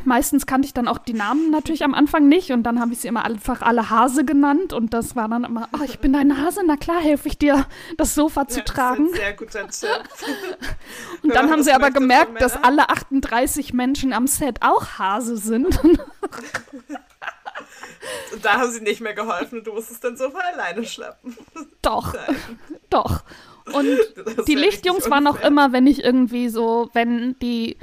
[0.05, 2.99] meistens kannte ich dann auch die Namen natürlich am Anfang nicht und dann habe ich
[2.99, 6.37] sie immer einfach alle Hase genannt und das war dann immer, oh, ich bin dein
[6.37, 7.65] Hase, na klar helfe ich dir,
[7.97, 9.05] das Sofa zu Ja, das tragen.
[9.07, 9.89] ist ein sehr guter Tipp.
[11.23, 15.37] Und dann haben das sie aber gemerkt, dass alle 38 Menschen am Set auch Hase
[15.37, 15.79] sind.
[18.33, 21.37] Und da haben sie nicht mehr geholfen und du musstest dann Sofa alleine schleppen.
[21.81, 22.35] doch, Nein,
[22.89, 23.23] doch.
[23.73, 23.87] Und
[24.35, 27.77] das die Lichtjungs waren auch immer, wenn ich irgendwie so, wenn die,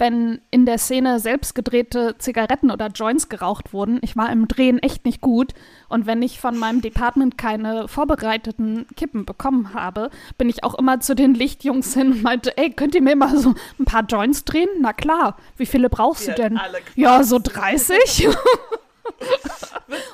[0.00, 3.98] wenn in der Szene selbst gedrehte Zigaretten oder Joints geraucht wurden.
[4.02, 5.52] Ich war im Drehen echt nicht gut.
[5.88, 11.00] Und wenn ich von meinem Department keine vorbereiteten Kippen bekommen habe, bin ich auch immer
[11.00, 14.44] zu den Lichtjungs hin und meinte, ey, könnt ihr mir mal so ein paar Joints
[14.44, 14.68] drehen?
[14.80, 16.60] Na klar, wie viele brauchst Die du denn?
[16.96, 17.94] Ja, so quasi.
[18.00, 18.28] 30.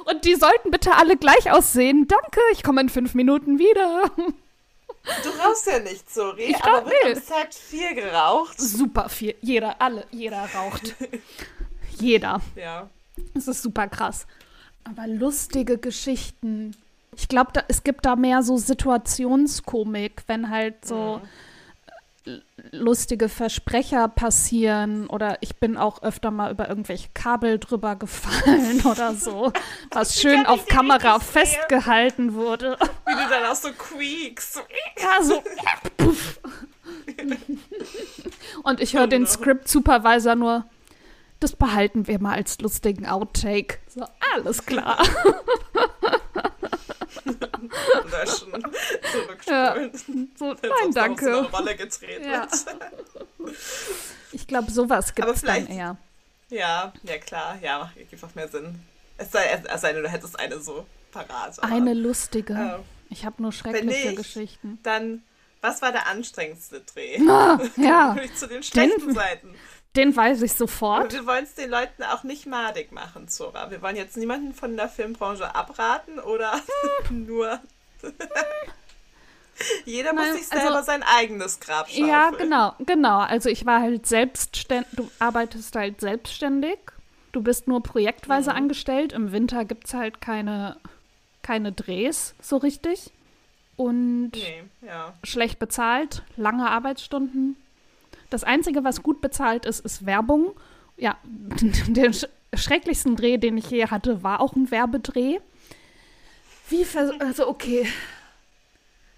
[0.05, 2.09] Und die sollten bitte alle gleich aussehen.
[2.09, 4.11] Danke, ich komme in fünf Minuten wieder.
[5.23, 8.61] Du rauchst ja nicht, sorry, Ich aber wird am Set viel geraucht.
[8.61, 9.35] Super viel.
[9.41, 10.95] Jeder, alle, jeder raucht.
[12.01, 12.41] jeder.
[12.57, 12.89] Ja.
[13.35, 14.27] Es ist super krass.
[14.85, 16.77] Aber lustige Geschichten.
[17.17, 21.29] Ich glaube, es gibt da mehr so Situationskomik, wenn halt so l-
[22.73, 29.15] lustige Versprecher passieren oder ich bin auch öfter mal über irgendwelche Kabel drüber gefallen oder
[29.15, 29.53] so,
[29.93, 32.77] was schön auf Kamera festgehalten wurde.
[33.07, 34.63] Wie du dann auch so quiekst.
[34.99, 35.43] Ja, so.
[38.63, 39.29] Und ich höre den no.
[39.29, 40.65] Script-Supervisor nur,
[41.39, 43.79] das behalten wir mal als lustigen Outtake.
[43.89, 44.99] So, alles klar.
[48.11, 48.53] Löschen.
[49.47, 49.75] Ja.
[49.75, 50.33] Zurückspulen.
[50.39, 51.25] So, Wenn nein, danke.
[51.25, 52.47] So eine Rolle gedreht Ja.
[54.33, 55.97] Ich glaube, sowas gibt es dann eher.
[56.49, 57.59] Ja, ja klar.
[57.63, 58.81] Ja, gibt auch mehr Sinn.
[59.19, 61.59] Es sei, es sei denn, du hättest eine so parat.
[61.63, 62.53] aber- Eine lustige.
[62.53, 62.79] äh,
[63.13, 64.79] Ich habe nur schreckliche nicht, Geschichten.
[64.83, 65.23] Dann,
[65.63, 67.19] was war der anstrengendste Dreh?
[67.29, 69.55] Ah, ja, zu den schlechten Den- Seiten.
[69.97, 71.13] Den weiß ich Aber sofort.
[71.13, 73.71] wir wollen es den Leuten auch nicht madig machen, Zora.
[73.71, 76.61] Wir wollen jetzt niemanden von der Filmbranche abraten oder
[77.11, 77.61] nur.
[79.87, 82.09] Jeder muss Nein, sich selber also- sein eigenes Grab schaufeln.
[82.09, 83.19] Ja, genau, genau.
[83.21, 86.79] Also ich war halt selbstständig, du arbeitest halt selbstständig.
[87.33, 88.57] Du bist nur projektweise Mhm.
[88.57, 89.13] angestellt.
[89.13, 90.77] Im Winter gibt es halt keine,
[91.43, 93.11] keine Drehs so richtig.
[93.77, 95.15] Und Nee, ja.
[95.25, 97.57] schlecht bezahlt, lange Arbeitsstunden.
[98.31, 100.53] Das Einzige, was gut bezahlt ist, ist Werbung.
[100.97, 101.17] Ja,
[101.89, 105.39] der sch schrecklichsten Dreh, den ich je hatte, war auch ein Werbedreh.
[106.69, 107.87] Wie vers also okay.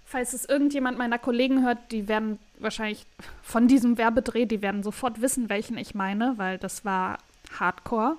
[0.04, 3.06] Falls es irgendjemand meiner Kollegen hört, die werden wahrscheinlich
[3.42, 7.18] von diesem Werbedreh, die werden sofort wissen, welchen ich meine, weil das war
[7.58, 8.16] Hardcore.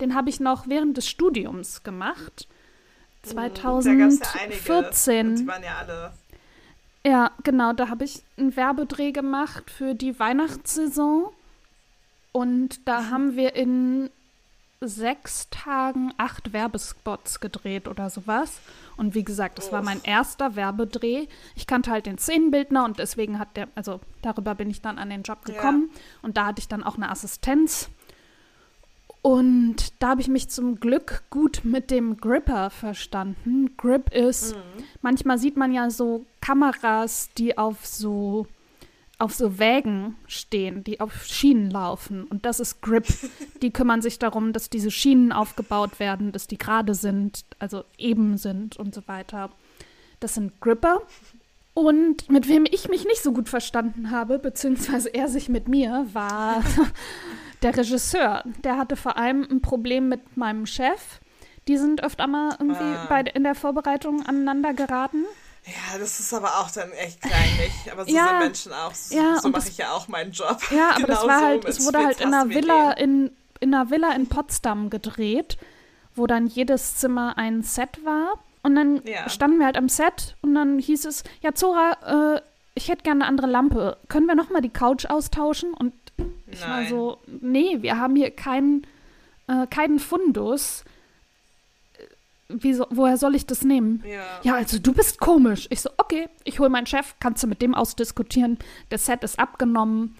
[0.00, 2.46] Den habe ich noch während des Studiums gemacht.
[3.26, 3.36] Mhm.
[3.36, 4.08] Da gab's ja einige.
[4.08, 5.28] 2014.
[5.28, 6.12] Und die waren ja alle.
[7.04, 11.30] Ja, genau, da habe ich einen Werbedreh gemacht für die Weihnachtssaison.
[12.32, 14.08] Und da haben wir in
[14.80, 18.58] sechs Tagen acht Werbespots gedreht oder sowas.
[18.96, 21.26] Und wie gesagt, das war mein erster Werbedreh.
[21.54, 25.10] Ich kannte halt den Szenenbildner und deswegen hat der, also darüber bin ich dann an
[25.10, 25.54] den Job Ja.
[25.54, 25.90] gekommen.
[26.22, 27.90] Und da hatte ich dann auch eine Assistenz.
[29.22, 33.76] Und da habe ich mich zum Glück gut mit dem Gripper verstanden.
[33.76, 34.56] Grip ist,
[35.00, 38.46] manchmal sieht man ja so Kameras, die auf so
[39.22, 42.24] auf so Wägen stehen, die auf Schienen laufen.
[42.24, 43.06] Und das ist Grip.
[43.62, 48.36] Die kümmern sich darum, dass diese Schienen aufgebaut werden, dass die gerade sind, also eben
[48.36, 49.50] sind und so weiter.
[50.18, 51.02] Das sind Gripper.
[51.74, 56.08] Und mit wem ich mich nicht so gut verstanden habe, beziehungsweise er sich mit mir,
[56.12, 56.64] war
[57.62, 58.42] der Regisseur.
[58.64, 61.20] Der hatte vor allem ein Problem mit meinem Chef.
[61.68, 63.06] Die sind öfter mal irgendwie Ah.
[63.08, 65.24] bei, in der Vorbereitung aneinander geraten.
[65.64, 67.72] Ja, das ist aber auch dann echt kleinlich.
[67.92, 68.28] Aber so Ja.
[68.30, 68.92] sind Menschen auch.
[68.94, 70.58] So, Ja, so mache das- ich ja auch meinen Job.
[70.72, 73.72] Ja, aber das Genau war so halt, es wurde halt in einer Villa in, in
[73.72, 75.56] einer Villa in Potsdam gedreht,
[76.16, 78.34] wo dann jedes Zimmer ein Set war.
[78.64, 79.28] Und dann Ja.
[79.28, 82.40] standen wir halt am Set und dann hieß es, ja Zora, äh,
[82.74, 83.98] ich hätte gerne eine andere Lampe.
[84.08, 85.74] Können wir nochmal die Couch austauschen?
[85.74, 85.92] Und
[86.52, 86.88] ich war Nein.
[86.88, 88.86] so, nee, wir haben hier keinen,
[89.48, 90.84] äh, keinen Fundus.
[91.98, 92.04] Äh,
[92.48, 94.02] Wieso, woher soll ich das nehmen?
[94.06, 94.22] Ja.
[94.42, 95.66] Ja, also du bist komisch.
[95.70, 98.58] Ich so, okay, ich hole meinen Chef, kannst du mit dem ausdiskutieren.
[98.90, 100.16] Der Set ist abgenommen.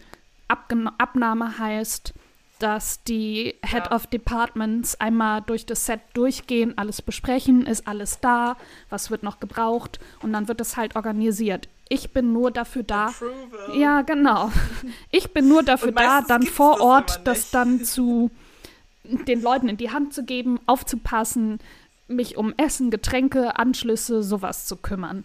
[0.48, 2.12] Abgen Abnahme heißt,
[2.58, 3.92] dass die Head Ja.
[3.92, 8.56] of Departments einmal durch das Set durchgehen, alles besprechen, ist alles da,
[8.88, 11.68] was wird noch gebraucht und dann wird es halt organisiert.
[11.92, 13.08] Ich bin nur dafür da.
[13.08, 13.76] Approval.
[13.76, 14.50] Ja, genau.
[15.10, 17.54] Ich bin nur dafür da, dann vor das Ort das nicht.
[17.54, 18.30] dann zu
[19.04, 21.58] den Leuten in die Hand zu geben, aufzupassen,
[22.08, 25.24] mich um Essen, Getränke, Anschlüsse, sowas zu kümmern.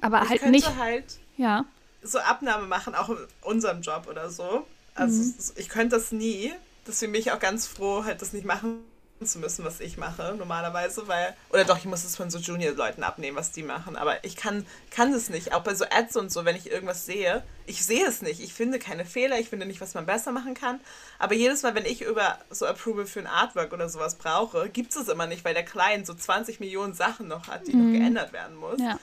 [0.00, 0.76] Aber Ich halt könnte nicht.
[0.78, 1.04] halt
[1.36, 1.66] Ja.
[2.02, 4.66] so Abnahme machen, auch in unserem Job oder so.
[4.94, 5.34] Also Mhm.
[5.56, 6.52] ich könnte das nie.
[6.86, 8.78] Deswegen bin ich auch ganz froh, halt das nicht machen
[9.24, 13.02] zu müssen, was ich mache normalerweise, weil oder doch, ich muss es von so Junior-Leuten
[13.02, 15.54] abnehmen, was die machen, aber ich kann kann es nicht.
[15.54, 18.40] Auch bei so Ads und so, wenn ich irgendwas sehe, ich sehe es nicht.
[18.40, 20.80] Ich finde keine Fehler, ich finde nicht, was man besser machen kann.
[21.18, 24.90] Aber jedes Mal, wenn ich über so Approval für ein Artwork oder sowas brauche, gibt
[24.90, 27.92] es es immer nicht, weil der Client so 20 Millionen Sachen noch hat, die noch
[27.92, 28.78] geändert werden muss.
[28.78, 28.84] Mhm.
[28.84, 28.98] Ja.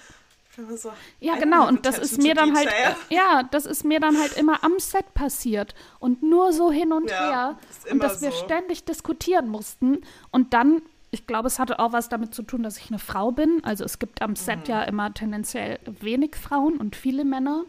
[0.55, 1.67] So, Ja, genau.
[1.67, 2.69] Und das ist mir dann halt,
[3.09, 7.09] ja, das ist mir dann halt immer am Set passiert und nur so hin und
[7.09, 7.57] Ja, her
[7.91, 8.37] und dass wir so.
[8.45, 12.77] ständig diskutieren mussten und dann, ich glaube, es hatte auch was damit zu tun, dass
[12.77, 13.61] ich eine Frau bin.
[13.63, 14.73] Also es gibt am Set Mhm.
[14.73, 17.63] ja immer tendenziell wenig Frauen und viele Männer.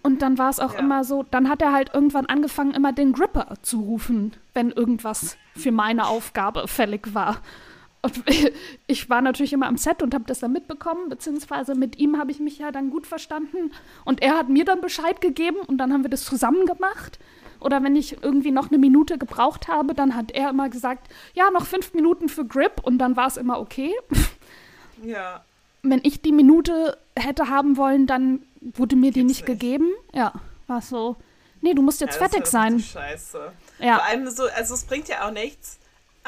[0.00, 0.78] Und dann war es auch Ja.
[0.78, 5.36] immer so, dann hat er halt irgendwann angefangen, immer den Gripper zu rufen, wenn irgendwas
[5.56, 7.38] für meine Aufgabe fällig war.
[8.02, 8.22] Und
[8.86, 12.30] ich war natürlich immer am Set und habe das dann mitbekommen, beziehungsweise mit ihm habe
[12.30, 13.72] ich mich ja dann gut verstanden.
[14.04, 17.18] Und er hat mir dann Bescheid gegeben und dann haben wir das zusammen gemacht.
[17.60, 21.50] Oder wenn ich irgendwie noch eine Minute gebraucht habe, dann hat er immer gesagt, ja,
[21.50, 23.92] noch fünf Minuten für Grip und dann war es immer okay.
[25.04, 25.44] Ja.
[25.82, 29.46] Wenn ich die Minute hätte haben wollen, dann wurde mir die nicht, nicht.
[29.46, 29.88] gegeben.
[30.12, 30.32] Ja,
[30.66, 31.14] war so,
[31.60, 32.80] nee, du musst jetzt ja, fertig sein.
[32.80, 33.52] Scheiße.
[33.76, 35.77] Vor Ja, allem so, also es bringt ja auch nichts.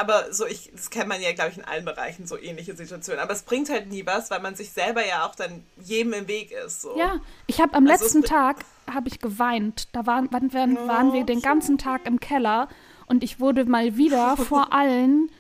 [0.01, 3.23] Aber so, ich, das kennt man ja, glaube ich, in allen Bereichen, so ähnliche Situationen.
[3.23, 6.27] Aber es bringt halt nie was, weil man sich selber ja auch dann jedem im
[6.27, 6.81] Weg ist.
[6.81, 6.99] So.
[6.99, 9.89] Ja, ich habe am Also letzten Tag habe ich geweint.
[9.93, 12.69] Da waren, waren, waren, waren wir den ganzen Tag im Keller
[13.07, 15.31] und ich wurde mal wieder vor allen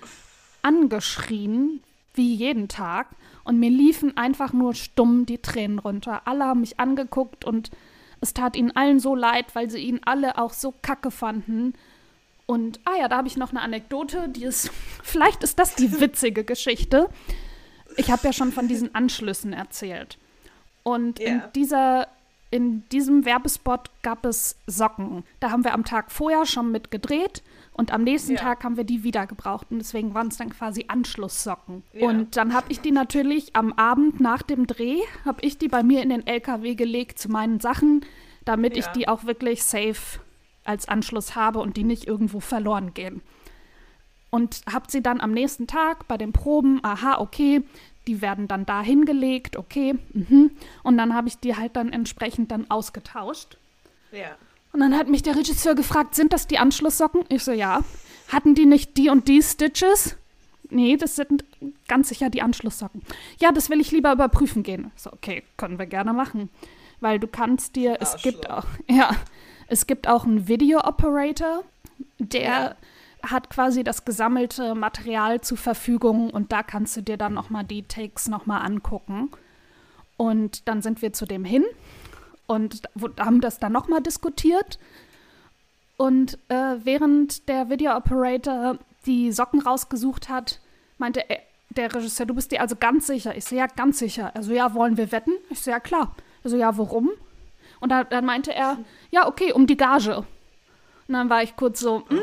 [0.60, 3.06] angeschrien, wie jeden Tag.
[3.44, 6.22] Und mir liefen einfach nur stumm die Tränen runter.
[6.26, 7.70] Alle haben mich angeguckt und
[8.20, 11.72] es tat ihnen allen so leid, weil sie ihn alle auch so kacke fanden.
[12.50, 14.70] Und, ah ja, da habe ich noch eine Anekdote, die ist,
[15.02, 17.08] vielleicht ist das die witzige Geschichte.
[17.96, 20.18] Ich habe ja schon von diesen Anschlüssen erzählt.
[20.82, 21.46] Und in Ja.
[21.54, 22.08] dieser,
[22.50, 25.24] in diesem Werbespot gab es Socken.
[25.38, 28.38] Da haben wir am Tag vorher schon mit gedreht und am nächsten Ja.
[28.40, 29.66] Tag haben wir die wieder gebraucht.
[29.70, 31.84] Und deswegen waren es dann quasi Anschlusssocken.
[31.92, 32.08] Ja.
[32.08, 35.82] Und dann habe ich die natürlich am Abend nach dem Dreh, habe ich die bei
[35.84, 38.04] mir in den LKW gelegt zu meinen Sachen,
[38.44, 38.92] damit ich Ja.
[38.92, 40.18] die auch wirklich safe
[40.70, 43.20] als Anschluss habe und die nicht irgendwo verloren gehen.
[44.30, 47.62] Und habe sie dann am nächsten Tag bei den Proben, aha, okay,
[48.06, 50.52] die werden dann da hingelegt, okay, mhm.
[50.82, 53.58] Und dann habe ich die halt dann entsprechend dann ausgetauscht.
[54.12, 54.36] Ja.
[54.72, 57.24] Und dann hat mich der Regisseur gefragt, sind das die Anschlusssocken?
[57.28, 57.80] Ich so, ja.
[58.28, 60.16] Hatten die nicht die und die Stitches?
[60.70, 61.44] Nee, das sind
[61.88, 63.02] ganz sicher die Anschlusssocken.
[63.40, 64.92] Ja, das will ich lieber überprüfen gehen.
[64.94, 66.48] So, okay, können wir gerne machen.
[67.00, 68.86] Weil du kannst dir, es gibt auch, Arschloch.
[68.88, 69.16] ja,
[69.70, 71.62] es gibt auch einen Video-Operator,
[72.18, 72.76] der Ja.
[73.22, 77.82] hat quasi das gesammelte Material zur Verfügung und da kannst du dir dann nochmal die
[77.82, 79.30] Takes nochmal angucken.
[80.16, 81.64] Und dann sind wir zu dem hin
[82.46, 82.82] und
[83.18, 84.78] haben das dann nochmal diskutiert.
[85.96, 90.60] Und äh, während der Video Operator die Socken rausgesucht hat,
[90.98, 91.38] meinte er,
[91.70, 93.36] der Regisseur, du bist dir also ganz sicher.
[93.36, 94.34] Ich so, ja, ganz sicher.
[94.34, 95.32] Also, ja, wollen wir wetten?
[95.50, 96.14] Ich so, ja, klar.
[96.42, 97.10] Also, ja, warum?
[97.80, 98.78] Und dann, dann meinte er,
[99.10, 100.18] ja, okay, um die Gage.
[100.18, 102.20] Und dann war ich kurz so, hm?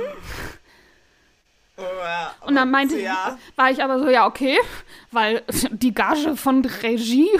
[2.46, 3.38] Und dann meinte ja.
[3.56, 4.58] war ich aber so, ja, okay,
[5.12, 7.30] weil die Gage von Regie.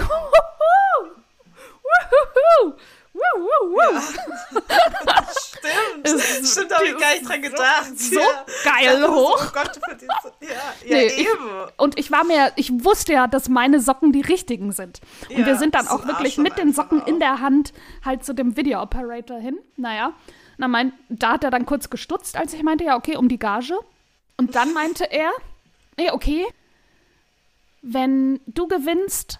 [5.38, 6.06] Stimmt.
[6.06, 7.98] Ist- Stimmt, da habe ich gar nicht dran gedacht.
[7.98, 8.44] so ja.
[8.64, 9.42] geil Ich so, hoch.
[9.46, 10.08] Oh Gott, diese,
[10.40, 11.50] ja, ja Nee, ich- eben.
[11.76, 15.00] Und ich war mir, ich wusste ja, dass meine Socken die richtigen sind.
[15.28, 17.18] Und Ja, wir sind dann auch wirklich mit den Socken in auch.
[17.20, 17.72] der Hand
[18.04, 19.58] halt zu dem Video-Operator hin.
[19.76, 20.12] Naja,
[20.56, 23.38] na mein, da hat er dann kurz gestutzt, als ich meinte, ja, okay, um die
[23.38, 23.78] Gage.
[24.36, 25.30] Und dann meinte er,
[25.96, 26.46] nee, okay,
[27.82, 29.38] wenn du gewinnst,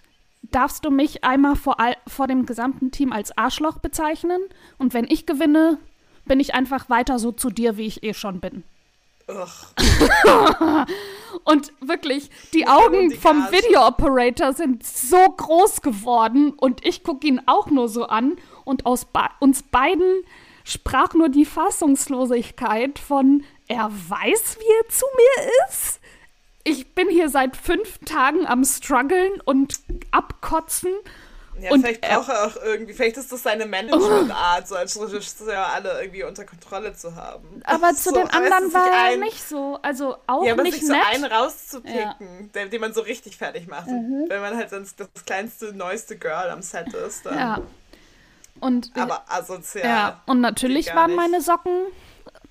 [0.50, 4.40] darfst du mich einmal vor, all, vor dem gesamten Team als Arschloch bezeichnen.
[4.78, 5.78] Und wenn ich gewinne,
[6.24, 8.64] bin ich einfach weiter so zu dir, wie ich eh schon bin.
[11.44, 13.58] Und wirklich, die Augen vom Gage.
[13.58, 19.05] Video-Operator sind so groß geworden und ich gucke ihn auch nur so an und aus
[19.05, 20.22] ba uns beiden
[20.64, 25.97] sprach nur die Fassungslosigkeit von, er weiß, wie er zu mir ist.
[26.64, 29.76] Ich bin hier seit fünf Tagen am struggeln und
[30.11, 30.90] abkotzen.
[31.61, 35.00] Ja, Und vielleicht er- braucht er auch irgendwie, vielleicht ist das seine Managementart, so als
[35.00, 37.62] Regisseur alle irgendwie unter Kontrolle zu haben.
[37.64, 39.76] Aber zu so, den anderen war er ein- nicht so.
[39.82, 41.02] Also auch Ja, aber nicht sich so nett.
[41.11, 43.86] einen rauszupicken, der, den man so richtig fertig macht.
[43.88, 47.26] Wenn man halt sonst das kleinste, neueste Girl am Set ist.
[47.26, 47.36] Dann.
[47.38, 47.62] ja.
[48.61, 49.84] Und Aber asozial.
[49.84, 51.16] Ja, und natürlich waren nicht.
[51.16, 51.86] meine Socken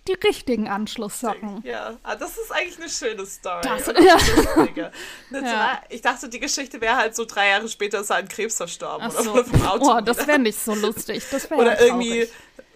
[0.08, 1.62] die richtigen Anschlusssocken.
[1.64, 3.62] Ja, ah, das ist eigentlich eine schöne Story.
[3.64, 4.02] Das- oder?
[4.76, 4.92] ja.
[5.32, 5.82] Ja.
[5.90, 9.08] Ich dachte, die Geschichte wäre halt so drei Jahre später ist er an Krebs verstorben
[9.08, 9.34] oder so.
[9.34, 9.98] wurde vom Auto.
[9.98, 11.24] Oh, das wäre nicht so lustig.
[11.32, 12.28] Das wäre oder ja irgendwie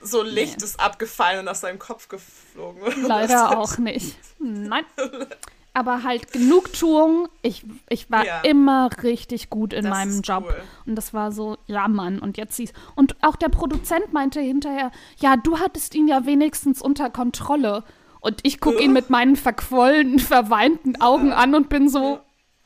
[0.01, 2.81] so Licht ist abgefallen und aus seinem Kopf geflogen.
[2.81, 4.17] oder Leider auch nicht.
[4.39, 4.85] Nein.
[5.73, 7.29] Aber halt Genugtuung.
[7.41, 8.41] Ich, ich war Ja.
[8.41, 10.43] immer richtig gut in Das meinem Job.
[10.47, 10.63] cool.
[10.85, 14.91] Und das war so, ja Mann, und jetzt siehst Und auch der Produzent meinte hinterher,
[15.19, 17.83] ja, du hattest ihn ja wenigstens unter Kontrolle.
[18.19, 22.19] Und ich gucke ihn mit meinen verquollenen, verweinten Augen an und bin so,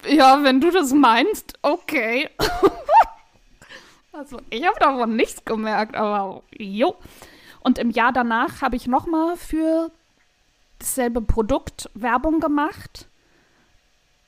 [0.09, 2.29] ja, wenn du das meinst, okay.
[4.11, 6.95] also, ich habe davon nichts gemerkt, aber jo.
[7.61, 9.91] Und im Jahr danach habe ich nochmal für
[10.79, 13.07] dasselbe Produkt Werbung gemacht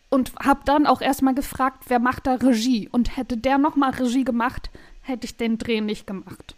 [0.10, 2.88] und habe dann auch erstmal gefragt, wer macht da Regie?
[2.90, 4.70] Und hätte der nochmal Regie gemacht,
[5.02, 6.56] hätte ich den Dreh nicht gemacht.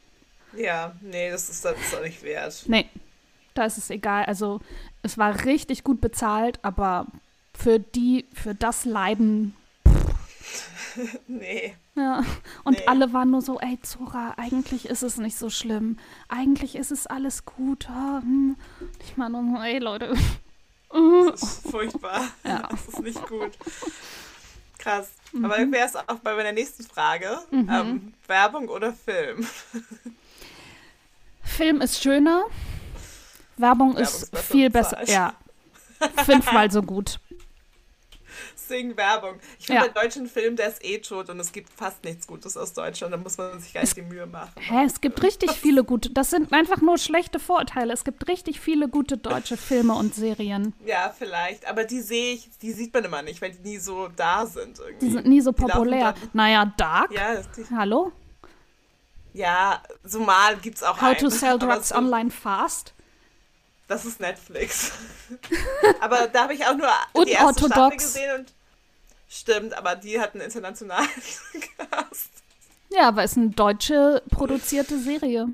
[0.55, 2.63] Ja, nee, das ist das ist auch nicht wert.
[2.67, 2.87] Nee,
[3.53, 4.25] da ist es egal.
[4.25, 4.61] Also
[5.03, 7.07] es war richtig gut bezahlt, aber
[7.53, 9.55] für die, für das Leiden,
[11.27, 11.75] Nee.
[11.95, 12.23] ja.
[12.63, 12.85] Und Nee.
[12.87, 15.97] alle waren nur so, ey Zora, eigentlich ist es nicht so schlimm.
[16.27, 17.89] Eigentlich ist es alles gut.
[17.89, 18.55] ah, hm.
[19.03, 20.15] Ich meine, nur ey Leute.
[20.91, 22.21] Das ist furchtbar.
[22.43, 22.67] Ja.
[22.69, 23.51] Das ist nicht gut.
[24.77, 25.09] Krass.
[25.33, 25.45] Mhm.
[25.45, 27.39] Aber wäre es auch bei meiner nächsten Frage.
[27.51, 29.45] Ähm, Werbung oder Film?
[31.43, 32.43] Film ist schöner.
[33.57, 35.03] Werbung ist ist besser viel besser.
[35.09, 35.33] Ja.
[36.23, 37.19] Fünfmal so gut.
[38.69, 39.39] Sing Werbung.
[39.59, 39.87] Ich finde, Ja.
[39.91, 43.11] bei deutschen Film, der ist eh tot und es gibt fast nichts Gutes aus Deutschland.
[43.13, 44.51] Da muss man sich gar nicht die Mühe machen.
[44.57, 46.11] Hä, es gibt richtig viele gute.
[46.11, 47.91] Das sind einfach nur schlechte Vorurteile.
[47.91, 50.73] Es gibt richtig viele gute deutsche Filme und Serien.
[50.85, 51.65] Ja, vielleicht.
[51.67, 54.79] Aber die sehe ich, die sieht man immer nicht, weil die nie so da sind
[54.79, 55.05] irgendwie.
[55.07, 56.13] Die sind nie so populär.
[56.33, 57.11] Naja, Dark.
[57.11, 58.13] Ja, die, Hallo?
[59.33, 61.31] ja, so mal gibt's auch How to einen.
[61.31, 62.93] sell Aber drugs so- online fast.
[63.87, 64.91] Das ist Netflix.
[65.99, 68.53] aber da habe ich auch nur die erste Staffel gesehen und
[69.29, 71.07] stimmt, aber die hatten internationalen
[71.77, 72.29] Cast.
[72.89, 75.47] Ja, aber ist eine deutsche produzierte Serie.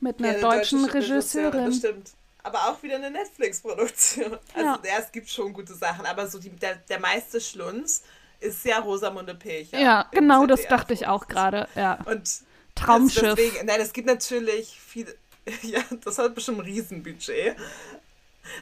[0.00, 1.64] Mit einer Ja, eine deutschen deutsche Regisseurin.
[1.66, 2.10] Das stimmt.
[2.44, 4.36] Aber auch wieder eine Netflix-Produktion.
[4.54, 4.78] Also Ja.
[4.84, 4.98] ja.
[4.98, 8.02] es gibt schon gute Sachen, aber so die, der, der meiste Schlunz
[8.40, 9.78] ist ja Rosamunde Pilcher.
[9.78, 11.68] Ja, genau das dachte ich auch gerade.
[11.76, 11.98] Ja.
[12.04, 12.28] Und
[12.74, 13.22] Traumschiff.
[13.22, 15.14] Also deswegen, nein, es gibt natürlich viele.
[15.62, 17.56] Ja, das hat bestimmt ein Riesenbudget.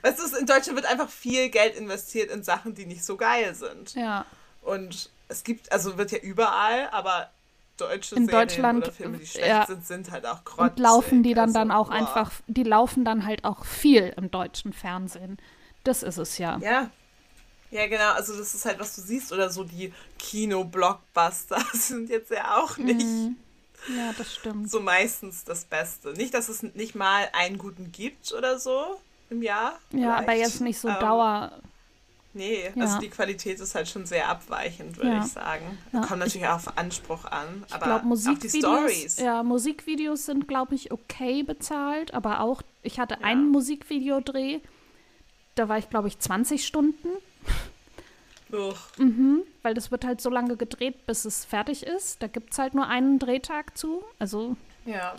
[0.02, 3.54] Weißt du, in Deutschland wird einfach viel Geld investiert in Sachen, die nicht so geil
[3.54, 3.94] sind.
[3.94, 4.26] Ja.
[4.62, 7.30] Und es gibt, also wird ja überall, aber
[7.76, 9.66] deutsche In Serien Deutschland, oder Filme, die schlecht ja.
[9.66, 10.76] sind, sind halt auch grottig.
[10.76, 11.94] Und laufen die dann Also, dann auch boah.
[11.94, 15.38] einfach, die laufen dann halt auch viel im deutschen Fernsehen.
[15.84, 16.58] Das ist es ja.
[16.58, 16.90] Ja.
[17.70, 22.30] Ja, genau, also das ist halt, was du siehst, oder so die Kino-Blockbuster sind jetzt
[22.30, 23.36] ja auch nicht Mhm.
[23.96, 24.70] Ja, das stimmt.
[24.70, 26.12] so meistens das Beste.
[26.12, 29.00] Nicht, dass es nicht mal einen guten gibt oder so
[29.30, 29.78] im Jahr.
[29.92, 31.52] Ja, aber jetzt nicht so Ähm, Dauer.
[32.32, 32.82] Nee, Ja.
[32.84, 35.24] also die Qualität ist halt schon sehr abweichend, würde Ja.
[35.24, 35.78] ich sagen.
[35.92, 38.62] Ja, Kommt natürlich auch auf Anspruch an, Ich aber glaube, auch die Musikvideos,
[38.92, 39.18] Stories.
[39.18, 44.60] ja, Musikvideos sind, glaube ich, okay bezahlt, aber auch, ich hatte einen Musikvideodreh,
[45.56, 47.08] da war ich, glaube ich, 20 Stunden,
[48.98, 52.22] mhm, weil das wird halt so lange gedreht, bis es fertig ist.
[52.22, 55.14] Da gibt es halt nur einen Drehtag zu, also Ja.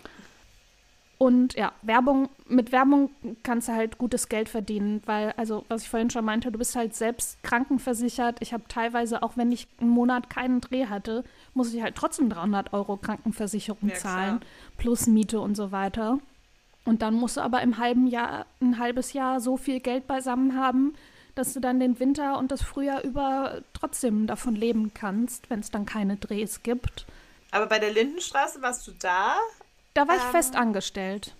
[1.22, 3.12] Und ja, Werbung, mit Werbung
[3.44, 6.76] kannst du halt gutes Geld verdienen, weil, also, was ich vorhin schon meinte, du bist
[6.76, 8.38] halt selbst krankenversichert.
[8.40, 12.28] Ich habe teilweise, auch wenn ich einen Monat keinen Dreh hatte, muss ich halt trotzdem
[12.28, 14.52] 300 Euro Krankenversicherung Ja, zahlen, klar.
[14.80, 16.18] plus Miete und so weiter.
[16.86, 20.60] Und dann musst du aber im halben Jahr, ein halbes Jahr so viel Geld beisammen
[20.60, 20.96] haben,
[21.36, 25.70] dass du dann den Winter und das Frühjahr über trotzdem davon leben kannst, wenn es
[25.70, 27.06] dann keine Drehs gibt.
[27.52, 29.36] Aber bei der Lindenstraße warst du da?
[29.94, 31.34] Da war ich Ähm, fest angestellt.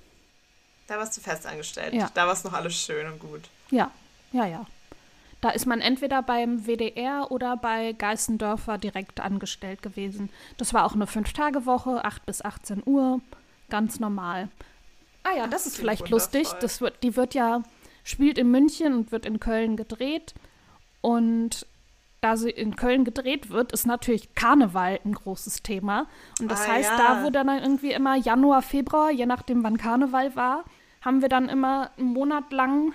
[0.88, 1.94] Da warst du fest angestellt.
[1.94, 2.10] Ja.
[2.14, 3.42] Da war es noch alles schön und gut.
[3.70, 3.92] Ja,
[4.34, 4.66] ja, ja.
[5.40, 10.30] Da ist man entweder beim WDR oder bei Geißendörfer direkt angestellt gewesen.
[10.58, 13.22] Das war auch eine Fünf-Tage-Woche, 8 bis 18 Uhr,
[13.70, 14.50] ganz normal.
[15.24, 16.42] Ah ja, das, Das ist vielleicht lustig.
[16.46, 16.60] wundervoll.
[16.62, 17.64] Das wird, die wird ja,
[18.04, 20.34] spielt in München und wird in Köln gedreht.
[21.02, 21.66] Und
[22.22, 26.08] da sie in Köln gedreht wird, ist natürlich Karneval ein großes Thema.
[26.40, 26.98] Und das Ah, heißt, ja.
[26.98, 30.64] da wo dann irgendwie immer Januar, Februar, je nachdem wann Karneval war,
[31.02, 32.94] haben wir dann immer einen Monat lang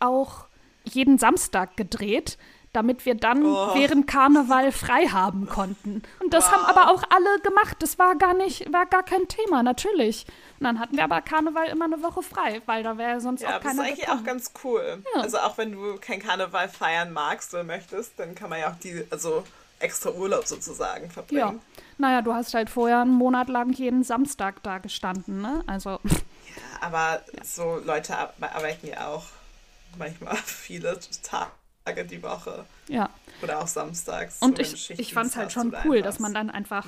[0.00, 0.46] auch
[0.84, 2.36] jeden Samstag gedreht,
[2.72, 3.74] damit wir dann Oh.
[3.74, 6.02] während Karneval frei haben konnten.
[6.22, 6.70] Und das haben Wow.
[6.70, 7.76] aber auch alle gemacht.
[7.80, 10.24] Das war gar nicht, war gar kein Thema, natürlich.
[10.58, 13.50] Und dann hatten wir aber Karneval immer eine Woche frei, weil da wäre sonst Ja,
[13.50, 14.20] auch aber das ist keiner eigentlich gekommen.
[14.20, 15.02] auch ganz cool.
[15.14, 15.20] Ja.
[15.20, 18.76] Also auch wenn du kein Karneval feiern magst oder möchtest, dann kann man ja auch
[18.82, 19.44] die, also
[19.78, 21.60] extra Urlaub sozusagen Ja, verbringen.
[21.98, 25.62] naja, du hast halt vorher einen Monat lang jeden Samstag da gestanden, ne?
[25.66, 25.98] Also,
[26.80, 27.44] aber ja.
[27.44, 29.24] so Leute arbeiten ja auch
[29.98, 31.50] manchmal viele Tage
[31.86, 32.64] die Woche.
[32.88, 33.10] Ja.
[33.42, 34.38] Oder auch samstags.
[34.40, 36.86] Und so ich, ich fand es halt schon cool, dass man dann einfach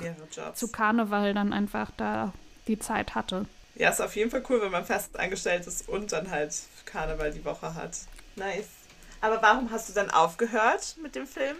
[0.53, 2.33] zu Karneval dann einfach da
[2.67, 3.45] die Zeit hatte.
[3.75, 7.31] Ja, ist auf jeden Fall cool, wenn man fest angestellt ist und dann halt Karneval
[7.31, 7.97] die Woche hat.
[8.35, 8.69] Nice.
[9.21, 11.57] Aber warum hast du dann aufgehört mit dem Film?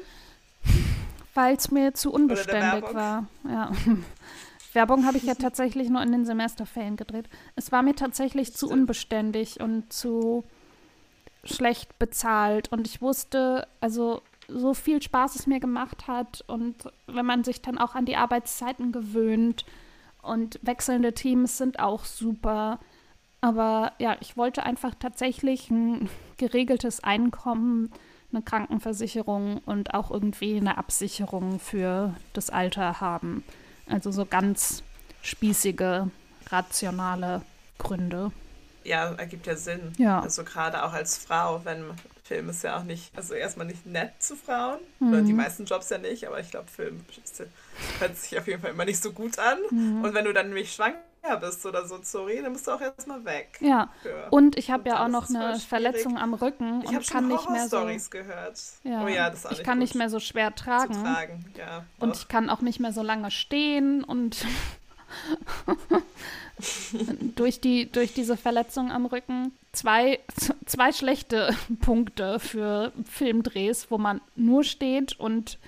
[1.34, 3.28] Weil es mir zu unbeständig war.
[3.44, 3.72] Ja.
[4.74, 7.28] Werbung habe ich ja tatsächlich nur in den Semesterferien gedreht.
[7.56, 10.44] Es war mir tatsächlich zu unbeständig und zu
[11.46, 12.72] schlecht bezahlt.
[12.72, 17.62] Und ich wusste, also so viel Spaß es mir gemacht hat und wenn man sich
[17.62, 19.66] dann auch an die Arbeitszeiten gewöhnt
[20.22, 22.80] und wechselnde Teams sind auch super.
[23.42, 27.92] Aber ja, ich wollte einfach tatsächlich ein geregeltes Einkommen,
[28.32, 33.44] eine Krankenversicherung und auch irgendwie eine Absicherung für das Alter haben.
[33.88, 34.84] Also so ganz
[35.22, 36.10] spießige,
[36.50, 37.44] rationale
[37.78, 38.32] Gründe.
[38.86, 39.94] Ja, ergibt ja Sinn.
[39.98, 40.20] Ja.
[40.20, 41.84] Also gerade auch als Frau, wenn
[42.26, 44.80] Film ist ja auch nicht, also erstmal nicht nett zu Frauen.
[45.00, 45.10] Mhm.
[45.10, 47.06] Oder die meisten Jobs ja nicht, aber ich glaube, Film
[48.00, 49.60] hört sich auf jeden Fall immer nicht so gut an.
[49.70, 50.04] Mhm.
[50.04, 50.98] Und wenn du dann nämlich schwanger
[51.40, 53.60] bist oder so, sorry, dann bist du auch erstmal weg.
[53.60, 53.92] Ja.
[54.32, 57.68] Und ich habe ja auch noch eine Verletzung am Rücken ich und kann nicht mehr
[57.68, 57.86] so.
[58.10, 58.60] gehört.
[58.84, 59.04] Ja.
[59.04, 60.94] Oh ja, das ist Ich kann nicht mehr so schwer tragen.
[60.94, 61.46] tragen.
[61.56, 64.46] Ja, und ich kann auch nicht mehr so lange stehen und
[67.36, 70.20] durch, die, durch diese Verletzung am Rücken zwei,
[70.66, 75.60] zwei schlechte Punkte für Filmdrehs, wo man nur steht und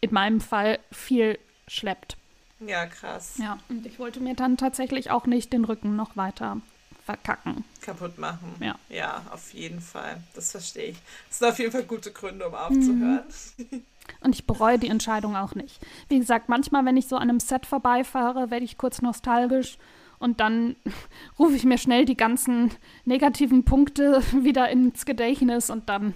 [0.00, 2.16] in meinem Fall viel schleppt.
[2.60, 3.34] Ja, krass.
[3.38, 6.60] Ja, und ich wollte mir dann tatsächlich auch nicht den Rücken noch weiter
[7.04, 7.64] verkacken.
[7.80, 8.54] Kaputt machen.
[8.60, 8.76] Ja.
[8.88, 10.22] Ja, auf jeden Fall.
[10.34, 10.96] Das verstehe ich.
[11.28, 13.24] Das sind auf jeden Fall gute Gründe, um aufzuhören.
[13.58, 13.82] Mhm.
[14.20, 15.80] Und ich bereue die Entscheidung auch nicht.
[16.08, 19.78] Wie gesagt, manchmal, wenn ich so an einem Set vorbeifahre, werde ich kurz nostalgisch
[20.22, 20.76] und dann
[21.38, 22.70] rufe ich mir schnell die ganzen
[23.04, 26.14] negativen Punkte wieder ins Gedächtnis und dann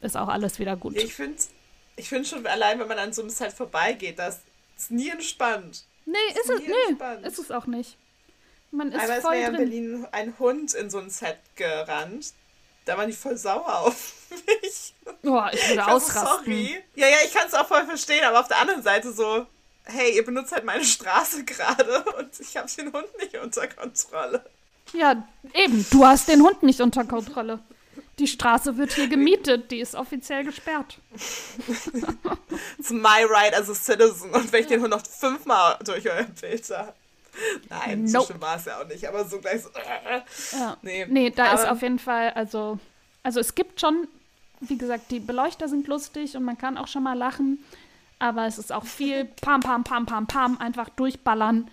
[0.00, 0.96] ist auch alles wieder gut.
[0.96, 1.36] Ich finde
[1.96, 4.40] ich find schon allein, wenn man an so einem Set vorbeigeht, das
[4.76, 5.84] ist nie entspannt.
[6.06, 7.26] Nee, ist, ist es, nee, entspannt.
[7.26, 7.96] ist es auch nicht.
[8.70, 9.54] Man ist Einmal voll ist mir drin.
[9.54, 12.32] in Berlin ein Hund in so ein Set gerannt.
[12.84, 14.92] Da war ich voll sauer auf mich.
[15.22, 16.44] Boah, ich würde ich ausrasten.
[16.44, 16.82] Sorry.
[16.96, 19.46] Ja, ja, ich kann es auch voll verstehen, aber auf der anderen Seite so,
[19.84, 24.44] hey, ihr benutzt halt meine Straße gerade und ich habe den Hund nicht unter Kontrolle.
[24.92, 27.60] Ja, eben, du hast den Hund nicht unter Kontrolle.
[28.18, 30.98] Die Straße wird hier gemietet, die ist offiziell gesperrt.
[32.78, 34.30] It's my right as a citizen.
[34.30, 36.94] Und wenn ich den Hund noch fünfmal durch euer habe.
[37.68, 38.10] Nein, nope.
[38.10, 39.68] so schlimm war es ja auch nicht, aber so gleich so.
[39.70, 40.22] Äh,
[40.52, 40.76] ja.
[40.82, 42.78] Nee, nee da aber, ist auf jeden Fall, also,
[43.24, 44.06] also es gibt schon,
[44.60, 47.64] wie gesagt, die Beleuchter sind lustig und man kann auch schon mal lachen,
[48.24, 51.70] aber es ist auch viel pam, pam, pam, pam, pam, einfach durchballern.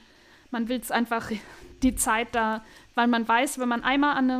[0.51, 1.31] Man will es einfach
[1.83, 4.39] die Zeit da, weil man weiß, wenn man einmal an, eine,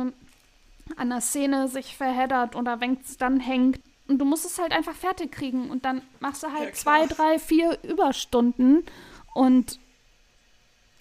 [0.96, 4.72] an einer Szene sich verheddert oder wenn es dann hängt, und du musst es halt
[4.72, 8.84] einfach fertig kriegen und dann machst du halt ja, zwei, drei, vier Überstunden
[9.32, 9.78] und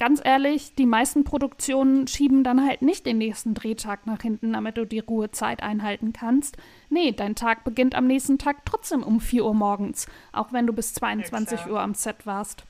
[0.02, 4.76] ganz ehrlich, die meisten Produktionen schieben dann halt nicht den nächsten Drehtag nach hinten, damit
[4.76, 6.58] du die Ruhezeit einhalten kannst.
[6.90, 10.74] Nee, dein Tag beginnt am nächsten Tag trotzdem um 4 Uhr morgens, auch wenn du
[10.74, 12.64] bis 22 ja, Uhr am Set warst.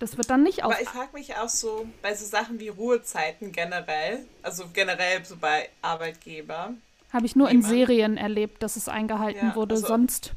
[0.00, 0.72] Das wird dann nicht auf.
[0.72, 5.38] Aber ich frage mich auch so bei so Sachen wie Ruhezeiten generell, also generell so
[5.38, 6.74] bei Arbeitgeber.
[7.10, 10.32] Habe ich nur in Serien erlebt, dass es eingehalten ja, wurde, also, sonst.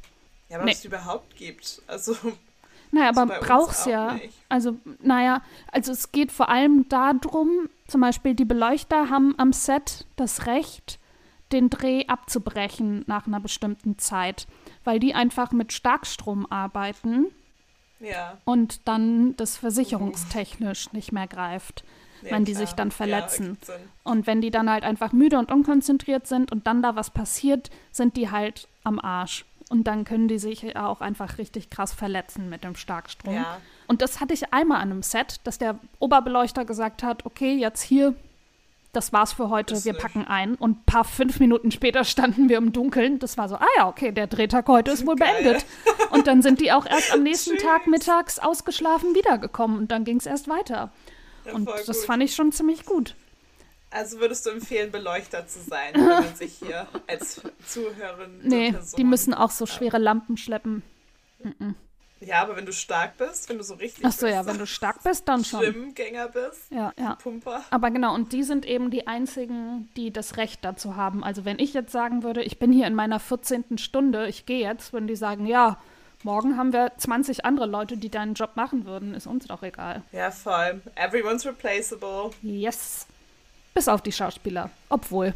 [0.48, 0.72] Ja, aber nee.
[0.72, 1.82] es überhaupt gibt.
[1.88, 2.16] Also
[2.94, 4.14] naja, aber brauchst ja.
[4.14, 4.34] Nicht.
[4.50, 5.41] Also, naja,
[5.72, 11.00] also es geht vor allem darum, zum Beispiel die Beleuchter haben am Set das Recht,
[11.52, 14.46] den Dreh abzubrechen nach einer bestimmten Zeit,
[14.84, 17.28] weil die einfach mit Starkstrom arbeiten.
[18.00, 18.38] Ja.
[18.46, 21.84] Und dann das versicherungstechnisch nicht mehr greift,
[22.22, 22.68] ja, wenn die klar.
[22.68, 23.58] sich dann verletzen.
[23.68, 23.74] Ja,
[24.04, 27.72] und wenn die dann halt einfach müde und unkonzentriert sind und dann da was passiert,
[27.91, 29.46] sind die halt am Arsch.
[29.70, 33.36] Und dann können die sich auch einfach richtig krass verletzen mit dem Starkstrom.
[33.36, 33.59] Ja.
[33.88, 37.82] Und das hatte ich einmal an einem Set, dass der Oberbeleuchter gesagt hat, okay, jetzt
[37.82, 38.14] hier,
[38.91, 40.30] das war's für heute, das wir packen nicht.
[40.30, 40.55] ein.
[40.55, 43.20] Und ein paar fünf Minuten später standen wir im Dunkeln.
[43.20, 45.34] Das war so, ah ja, okay, der Drehtag heute ist wohl Geil.
[45.41, 45.66] beendet.
[46.11, 50.18] Und dann sind die auch erst am nächsten Tag mittags ausgeschlafen wiedergekommen und dann ging
[50.18, 50.91] es erst weiter.
[51.45, 52.05] Ja, und das gut.
[52.05, 53.16] fand ich schon ziemlich gut.
[53.94, 58.39] Also würdest du empfehlen, Beleuchter zu sein, wenn man sich hier als Zuhörerin.
[58.41, 60.82] Nee, Person die müssen auch so schwere Lampen schleppen.
[61.44, 61.76] Mhm.
[62.26, 64.06] Ja, aber wenn du stark bist, wenn du so richtig.
[64.06, 65.62] Ach so, ja, wenn du stark bist, dann schon.
[65.62, 66.72] Schwimmgänger bist.
[66.72, 67.16] Ja, ja.
[67.16, 67.64] Pumper.
[67.70, 71.24] Aber genau, und die sind eben die einzigen, die das Recht dazu haben.
[71.24, 73.78] Also, wenn ich jetzt sagen würde, ich bin hier in meiner 14.
[73.78, 75.78] Stunde, ich gehe jetzt, würden die sagen, ja,
[76.24, 79.14] morgen haben wir 20 andere Leute, die deinen Job machen würden.
[79.14, 80.02] Ist uns doch egal.
[80.14, 80.82] Ja, voll.
[80.96, 82.32] Everyone's replaceable.
[82.41, 83.06] Yes.
[83.74, 84.70] Bis auf die Schauspieler.
[84.90, 85.34] Obwohl.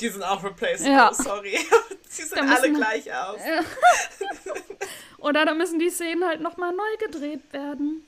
[0.00, 1.12] Die sind auch replaceable, Ja.
[1.12, 1.58] sorry.
[2.16, 3.40] Die Da sehen alle gleich aus.
[5.18, 8.02] Oder da müssen die Szenen halt nochmal neu gedreht werden.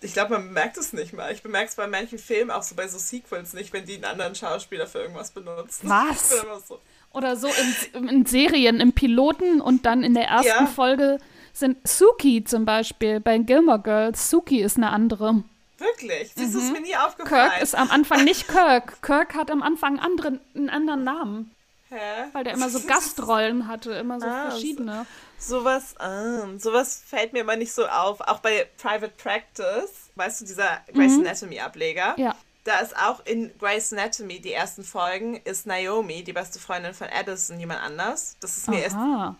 [0.00, 1.32] Ich glaube, man bemerkt es nicht mal.
[1.32, 4.04] Ich bemerke es bei manchen Filmen, auch so bei so Sequels nicht, wenn die einen
[4.04, 5.88] anderen Schauspieler für irgendwas benutzen.
[5.88, 6.32] Was?
[6.42, 6.80] Immer so,
[7.12, 7.48] Oder so
[7.94, 10.66] in, in Serien, im Piloten und dann in der ersten Ja.
[10.66, 11.18] Folge
[11.52, 14.28] sind Suki zum Beispiel bei Gilmore Girls.
[14.28, 15.44] Suki ist eine andere.
[15.84, 16.32] Wirklich?
[16.34, 17.46] Siehst du, ist mir nie aufgefallen.
[17.46, 17.50] Mhm.
[17.50, 19.00] Kirk ist am Anfang nicht Kirk.
[19.02, 21.54] Kirk hat am Anfang einen anderen, einen anderen Namen,
[21.90, 21.96] Hä?
[22.32, 25.06] weil der immer so Gastrollen hatte, immer so Ah, so- verschiedene.
[25.38, 28.20] Sowas, ah, sowas fällt mir immer nicht so auf.
[28.22, 32.14] Auch bei Private Practice, weißt du, dieser Grey's Anatomy Ableger.
[32.16, 32.22] Mhm.
[32.24, 32.34] Ja.
[32.64, 37.08] Da ist auch in Grey's Anatomy, die ersten Folgen, ist Naomi, die beste Freundin von
[37.12, 38.36] Addison, jemand anders.
[38.40, 39.36] Das ist mir erst Aha.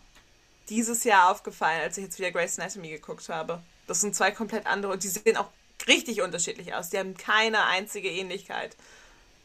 [0.68, 3.60] dieses Jahr aufgefallen, als ich jetzt wieder Grey's Anatomy geguckt habe.
[3.86, 5.48] Das sind zwei komplett andere und die sehen auch
[5.86, 6.90] richtig unterschiedlich aus.
[6.90, 8.76] Die haben keine einzige Ähnlichkeit.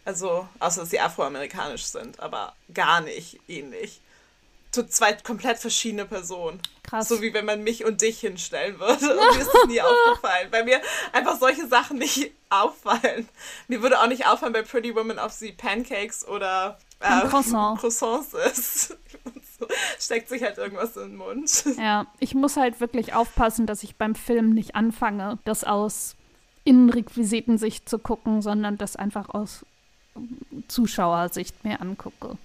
[0.05, 4.01] Also, außer dass sie afroamerikanisch sind, aber gar nicht ähnlich.
[4.71, 6.61] So zwei komplett verschiedene Personen.
[6.83, 7.07] Krass.
[7.07, 9.17] So wie wenn man mich und dich hinstellen würde.
[9.19, 13.27] Und mir ist das nie aufgefallen, weil mir einfach solche Sachen nicht auffallen.
[13.67, 17.79] Mir würde auch nicht auffallen bei Pretty Woman, ob sie Pancakes oder äh, Croissant.
[17.79, 18.97] Croissants ist.
[19.59, 19.67] So
[19.99, 21.65] steckt sich halt irgendwas in den Mund.
[21.77, 26.15] Ja, ich muss halt wirklich aufpassen, dass ich beim Film nicht anfange, das aus
[26.63, 29.65] Innenrequisitensicht zu gucken, sondern das einfach aus
[30.67, 32.37] Zuschauersicht mir angucke.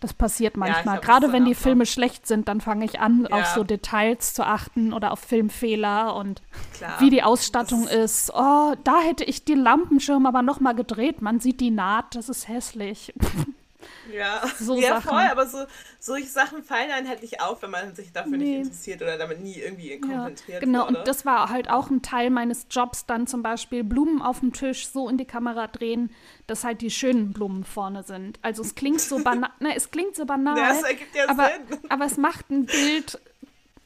[0.00, 0.82] Das passiert manchmal.
[0.82, 3.36] glaub, das Gerade wenn die Filme schlecht sind, dann fange ich an, Ja.
[3.36, 6.40] auf so Details zu achten oder auf Filmfehler und
[6.72, 6.98] Klar.
[7.00, 7.92] wie die Ausstattung Das-
[8.28, 8.32] ist.
[8.34, 11.20] Oh, da hätte ich den Lampenschirm aber noch mal gedreht.
[11.20, 13.12] Man sieht die Naht, das ist hässlich.
[14.12, 15.10] Ja, So ja Sachen.
[15.10, 15.64] voll, aber so,
[15.98, 18.44] solche Sachen fallen einem halt nicht auf, wenn man sich dafür Nee.
[18.58, 20.98] nicht interessiert oder damit nie irgendwie Ja, konfrontiert genau, wurde.
[21.00, 24.52] und das war halt auch ein Teil meines Jobs, dann zum Beispiel Blumen auf dem
[24.52, 26.10] Tisch so in die Kamera drehen,
[26.46, 28.38] dass halt die schönen Blumen vorne sind.
[28.42, 30.74] Also es klingt so banal, ne, es klingt so banal, Ja,
[31.14, 31.78] ja aber, Sinn.
[31.88, 33.18] aber es macht ein Bild,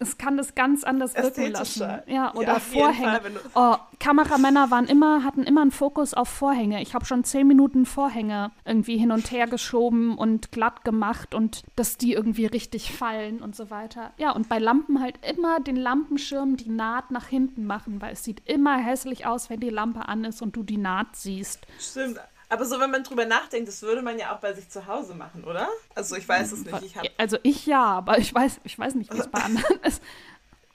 [0.04, 2.02] es kann das ganz anders wirken lassen.
[2.06, 3.20] Ja, oder Ja, Vorhänge.
[3.20, 6.82] Fall, oh, Kameramänner waren immer, hatten immer einen Fokus auf Vorhänge.
[6.82, 11.62] Ich habe schon zehn Minuten Vorhänge irgendwie hin und her geschoben und glatt gemacht und
[11.76, 14.12] dass die irgendwie richtig fallen und so weiter.
[14.18, 18.24] Ja, und bei Lampen halt immer den Lampenschirm die Naht nach hinten machen, weil es
[18.24, 21.66] sieht immer hässlich aus, wenn die Lampe an ist und du die Naht siehst.
[21.78, 22.20] Stimmt.
[22.54, 25.16] Aber so, wenn man drüber nachdenkt, das würde man ja auch bei sich zu Hause
[25.16, 25.68] machen, oder?
[25.96, 26.84] Also ich weiß es nicht.
[26.84, 30.00] Ich Also ich ja, aber ich weiß, ich weiß nicht, wie es bei anderen ist.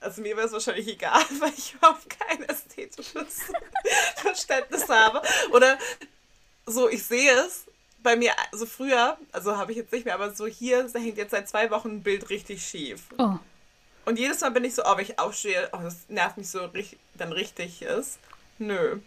[0.01, 3.43] also mir wäre es wahrscheinlich egal, weil ich überhaupt kein ästhetisches
[4.17, 5.21] Verständnis habe.
[5.53, 5.77] Oder
[6.65, 7.65] so, ich sehe es
[8.03, 11.17] bei mir, also früher, also habe ich jetzt nicht mehr, aber so hier da hängt
[11.17, 13.03] jetzt seit zwei Wochen ein Bild richtig schief.
[13.17, 13.36] Oh,
[14.03, 16.69] Und jedes Mal bin ich so, oh, wenn ich aufstehe, oh, das nervt mich so,
[17.13, 18.19] dann richtig ist.
[18.57, 18.99] Nö.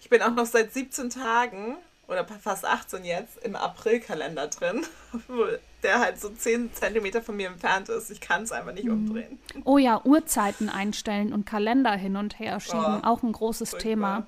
[0.00, 1.76] Ich bin auch noch seit 17 Tagen
[2.08, 4.82] oder fast 18 jetzt im Aprilkalender drin,
[5.28, 5.44] wo
[5.82, 8.10] der halt so 10 Zentimeter von mir entfernt ist.
[8.10, 9.38] Ich kann es einfach nicht umdrehen.
[9.64, 13.82] Oh ja, Uhrzeiten einstellen und Kalender hin und her schieben, Oh, auch ein großes furchtbar.
[13.90, 14.26] Thema.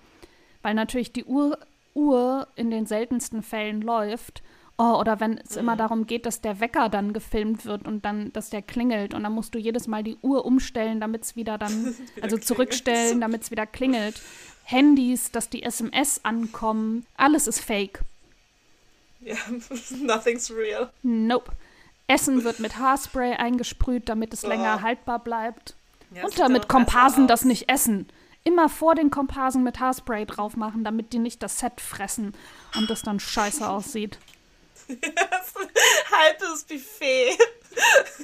[0.62, 1.58] Weil natürlich die Uhr,
[1.94, 4.42] Uhr in den seltensten Fällen läuft.
[4.78, 5.58] Oh, oder wenn es Mhm.
[5.60, 9.22] immer darum geht, dass der Wecker dann gefilmt wird und dann, dass der klingelt und
[9.24, 12.44] dann musst du jedes Mal die Uhr umstellen, damit es wieder dann, Wieder also klingelt.
[12.44, 14.22] zurückstellen, damit es wieder klingelt.
[14.64, 18.00] Handys, dass die SMS ankommen, alles ist fake.
[19.20, 19.36] Ja,
[20.00, 20.90] nothing's real.
[21.02, 21.52] Nope.
[22.06, 24.48] Essen wird mit Haarspray eingesprüht, damit es Oh.
[24.48, 25.74] länger haltbar bleibt.
[26.14, 28.08] Ja, Und damit Komparsen das nicht essen.
[28.42, 32.34] Immer vor den Komparsen mit Haarspray drauf machen, damit die nicht das Set fressen
[32.76, 34.18] und das dann scheiße aussieht.
[36.10, 37.38] Halbes Buffet.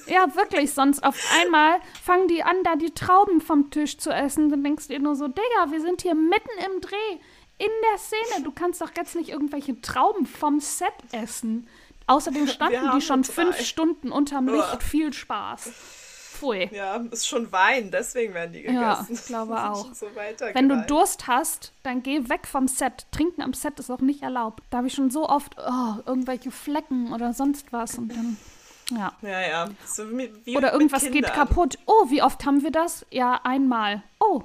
[0.06, 4.50] Ja, wirklich, sonst auf einmal fangen die an, da die Trauben vom Tisch zu essen.
[4.50, 7.18] Dann denkst du dir nur so, Digga, wir sind hier mitten im Dreh,
[7.58, 8.44] in der Szene.
[8.44, 11.68] Du kannst doch jetzt nicht irgendwelche Trauben vom Set essen.
[12.06, 13.32] Außerdem standen die schon drei.
[13.32, 14.48] fünf Stunden unterm.
[14.48, 14.82] Licht.
[14.82, 15.72] Viel Spaß.
[16.36, 16.68] Pfui.
[16.72, 18.80] Ja, ist schon Wein, deswegen werden die gegessen.
[18.80, 19.92] Ja, ich glaube auch.
[19.94, 20.06] So
[20.52, 23.06] Wenn du Durst hast, dann geh weg vom Set.
[23.10, 24.62] Trinken am Set ist auch nicht erlaubt.
[24.70, 28.36] Da habe ich schon so oft oh, irgendwelche Flecken oder sonst was und dann
[28.90, 29.12] ja.
[29.22, 29.68] Ja, ja.
[29.84, 30.04] So
[30.56, 31.78] Oder irgendwas geht kaputt.
[31.86, 33.04] Oh, wie oft haben wir das?
[33.10, 34.02] Ja, einmal.
[34.20, 34.42] Oh,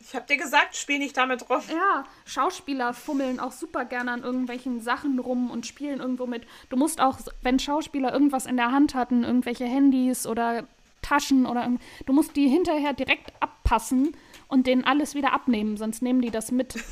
[0.00, 1.60] Ich hab dir gesagt, spiel nicht damit rum.
[1.68, 6.46] ja, Schauspieler fummeln auch super gerne an irgendwelchen Sachen rum und spielen irgendwo mit.
[6.70, 10.64] Du musst auch, wenn Schauspieler irgendwas in der Hand hatten, irgendwelche Handys oder
[11.02, 11.68] Taschen oder
[12.06, 14.16] du musst die hinterher direkt abpassen
[14.48, 16.74] und denen alles wieder abnehmen, sonst nehmen die das mit.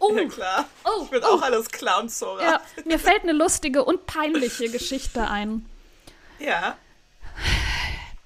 [0.00, 0.68] Oh, ja, klar.
[0.84, 1.34] oh, ich will oh.
[1.34, 2.42] auch alles klauen, Zora.
[2.42, 5.66] Ja, mir fällt eine lustige und peinliche Geschichte ein.
[6.38, 6.76] ja.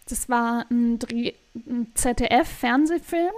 [0.08, 0.98] Das war ein,
[1.54, 3.32] ein ZDF-Fernsehfilm.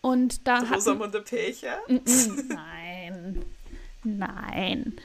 [0.00, 1.78] Und da hatten, Rosamunde Pilcher.
[1.88, 1.98] Mm,
[2.48, 3.44] Nein.
[4.04, 4.96] Nein.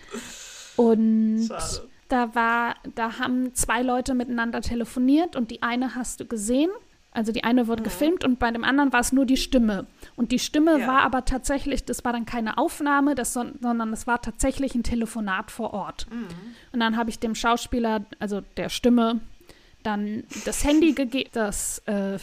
[0.75, 1.89] Und Schade.
[2.07, 6.69] Da war, da haben zwei Leute miteinander telefoniert und die eine hast du gesehen.
[7.11, 9.87] Also die eine wurde gefilmt und bei dem anderen war es nur die Stimme.
[10.17, 10.87] Und die Stimme Ja.
[10.87, 14.83] war aber tatsächlich, das war dann keine Aufnahme, das, son- sondern es war tatsächlich ein
[14.83, 16.07] Telefonat vor Ort.
[16.73, 19.21] Und dann habe ich dem Schauspieler, also der Stimme,
[19.83, 22.17] dann das Handy gegeben, das äh,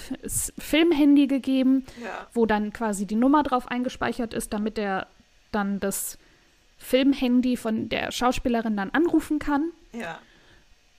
[0.59, 2.27] Filmhandy gegeben, Ja.
[2.35, 5.07] wo dann quasi die Nummer drauf eingespeichert ist, damit er
[5.53, 6.19] dann das
[6.83, 9.71] Filmhandy von der Schauspielerin dann anrufen kann.
[9.93, 10.19] Ja.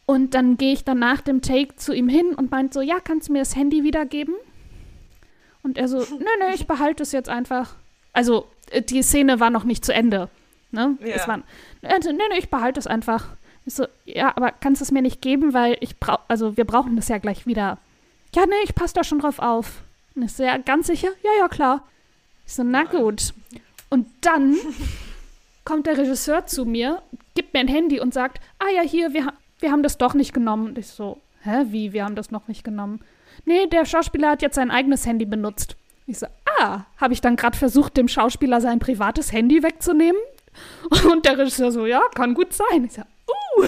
[0.06, 3.00] Und dann gehe ich dann nach dem Take zu ihm hin und meint so, ja,
[3.00, 4.36] kannst du mir das Handy wiedergeben?
[5.62, 7.76] Und er so, nö, nö, ich behalte es jetzt einfach.
[8.12, 10.30] Also, äh, die Szene war noch nicht zu Ende.
[10.72, 10.98] Ne?
[11.02, 11.16] Ja.
[11.16, 11.42] Es war,
[11.82, 13.28] er so, nö, nö, ich behalte es einfach.
[13.66, 16.66] Ich so, ja, aber kannst du es mir nicht geben, weil ich brauche, also wir
[16.66, 17.78] brauchen das ja gleich wieder.
[18.36, 19.84] Ja, nee, ich passe da schon drauf auf.
[20.16, 21.10] Und ich so, ja, ganz sicher?
[21.24, 21.88] Ja, ja, klar.
[22.46, 23.34] Ich so, na gut.
[23.90, 24.58] Und dann
[25.66, 27.02] kommt der Regisseur zu mir,
[27.36, 30.34] gibt mir ein Handy und sagt, ah ja, hier, wir, wir haben das doch nicht
[30.34, 30.68] genommen.
[30.68, 33.00] Und ich so, hä, wie, wir haben das noch nicht genommen?
[33.46, 35.76] Nee, der Schauspieler hat jetzt sein eigenes Handy benutzt.
[36.06, 36.28] Ich so,
[36.60, 40.22] ah, habe ich dann gerade versucht, dem Schauspieler sein privates Handy wegzunehmen?
[41.12, 42.86] Und der Regisseur so, ja, kann gut sein.
[42.86, 43.62] Ich so, uh.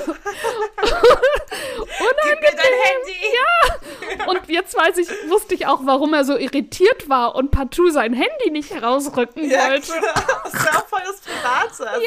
[2.24, 4.28] Gib mir dein Handy!
[4.28, 8.14] Und jetzt weiß ich, wusste ich auch, warum er so irritiert war und partout sein
[8.14, 9.92] Handy nicht rausrücken Ja, wollte.
[9.92, 10.14] klar.
[10.44, 11.90] Das ist ja auch voll das Private.
[11.92, 12.06] Also,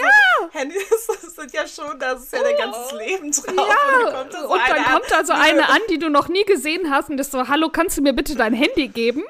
[0.53, 3.46] Handys sind ja schon, da ist ja dein ganzes Leben drauf.
[3.46, 6.44] und, kommt da so Und dann kommt da so eine an, die du noch nie
[6.44, 9.24] gesehen hast und ist so, hallo, kannst du mir bitte dein Handy geben?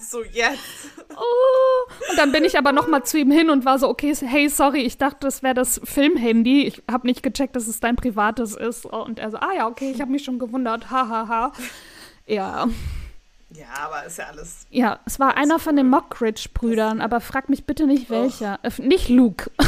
[0.00, 0.58] So, jetzt.
[1.16, 2.10] Oh.
[2.10, 4.48] Und dann bin ich aber noch mal zu ihm hin und war so, okay, hey,
[4.48, 6.66] sorry, ich dachte, das wäre das Filmhandy.
[6.66, 8.86] Ich habe nicht gecheckt, dass es dein privates ist.
[8.86, 10.90] Und er so, ah ja, okay, ich habe mich schon gewundert.
[10.90, 11.52] Ha, ha, ha.
[12.26, 12.68] Ja,
[13.50, 14.66] Ja, aber ist ja alles.
[14.70, 18.60] ja, es war einer von den Mockridge-Brüdern, aber frag mich bitte nicht welcher.
[18.62, 19.50] Äh, nicht Luke.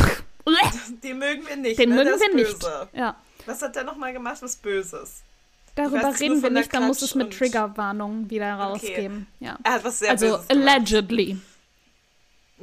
[1.03, 1.78] Den mögen wir nicht.
[1.78, 1.97] Den ne?
[1.97, 2.66] mögen wir nicht.
[2.93, 3.16] Ja,
[3.47, 4.38] Was hat der nochmal gemacht?
[4.43, 5.22] Was Böses?
[5.75, 9.27] Darüber reden wir nicht, da muss es mit Triggerwarnungen wieder rausgeben.
[9.41, 9.59] Ja.
[9.64, 11.39] Er hat was sehr Also allegedly.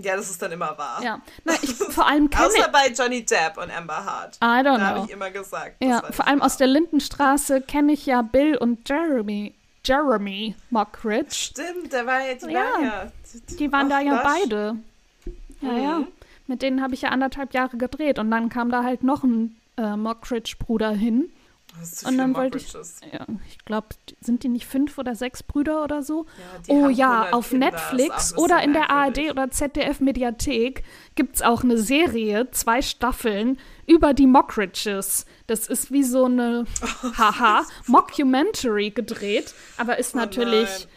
[0.01, 1.01] Ja, das ist dann immer wahr.
[1.03, 1.21] Ja.
[1.43, 4.37] Na, ich vor allem kenne Außer bei Johnny Depp und Amber Hart.
[4.37, 5.75] I don't Da habe ich immer gesagt.
[5.83, 6.45] Ja, vor allem wahr.
[6.45, 9.53] aus der Lindenstraße kenne ich ja Bill und Jeremy.
[9.83, 11.33] Jeremy Mockridge.
[11.35, 12.59] Stimmt, der war ja, die Ja.
[12.59, 13.11] waren ja.
[13.59, 14.23] Die waren da ja Lush.
[14.23, 14.75] beide.
[15.61, 15.99] Ja, ja.
[15.99, 16.07] Mhm.
[16.47, 19.57] Mit denen habe ich ja anderthalb Jahre gedreht und dann kam da halt noch ein
[19.77, 21.29] äh, Mockridge-Bruder hin.
[22.05, 22.73] Und dann wollte ich-.
[22.73, 23.87] Ja, ich glaube,
[24.21, 26.25] sind die nicht fünf oder sechs Brüder oder so?
[26.67, 28.89] Ja, Oh ja, 100 auf Kinder, Netflix oder in der.
[28.89, 30.83] ARD oder ZDF-Mediathek
[31.15, 35.25] gibt es auch eine Serie, zwei Staffeln, über die Mockridges.
[35.47, 36.65] Das ist wie so eine,
[37.17, 40.87] haha, Mockumentary gedreht, aber ist Oh natürlich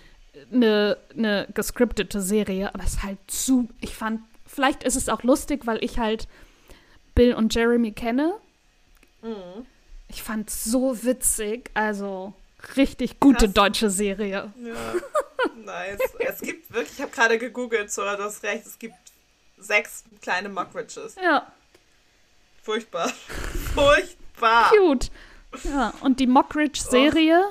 [0.53, 2.75] eine, eine gescriptete Serie.
[2.75, 6.29] Aber es ist halt zu, ich fand, vielleicht ist es auch lustig, weil ich halt
[7.15, 8.35] Bill und Jeremy kenne.
[9.23, 9.67] Mhm.
[10.13, 12.35] Ich fand es so witzig, also
[12.77, 13.55] richtig gute Krass.
[13.55, 14.53] deutsche Serie.
[14.63, 15.99] Ja, nice.
[16.19, 18.95] Es gibt wirklich, ich habe gerade gegoogelt, so, du hast recht, es gibt
[19.59, 21.17] sechs kleine Mockridges.
[21.23, 21.51] Ja.
[22.63, 23.09] Furchtbar.
[23.75, 24.71] Furchtbar.
[24.71, 25.11] Cute.
[25.65, 27.43] Ja, und die Mockridge-Serie,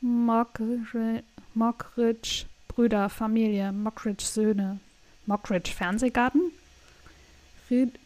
[0.00, 1.22] Mockridge,
[1.54, 4.80] Mockridge Brüder, Familie, Mockridge Söhne,
[5.26, 6.52] Mockridge Fernsehgarten,
[7.70, 7.98] Ried-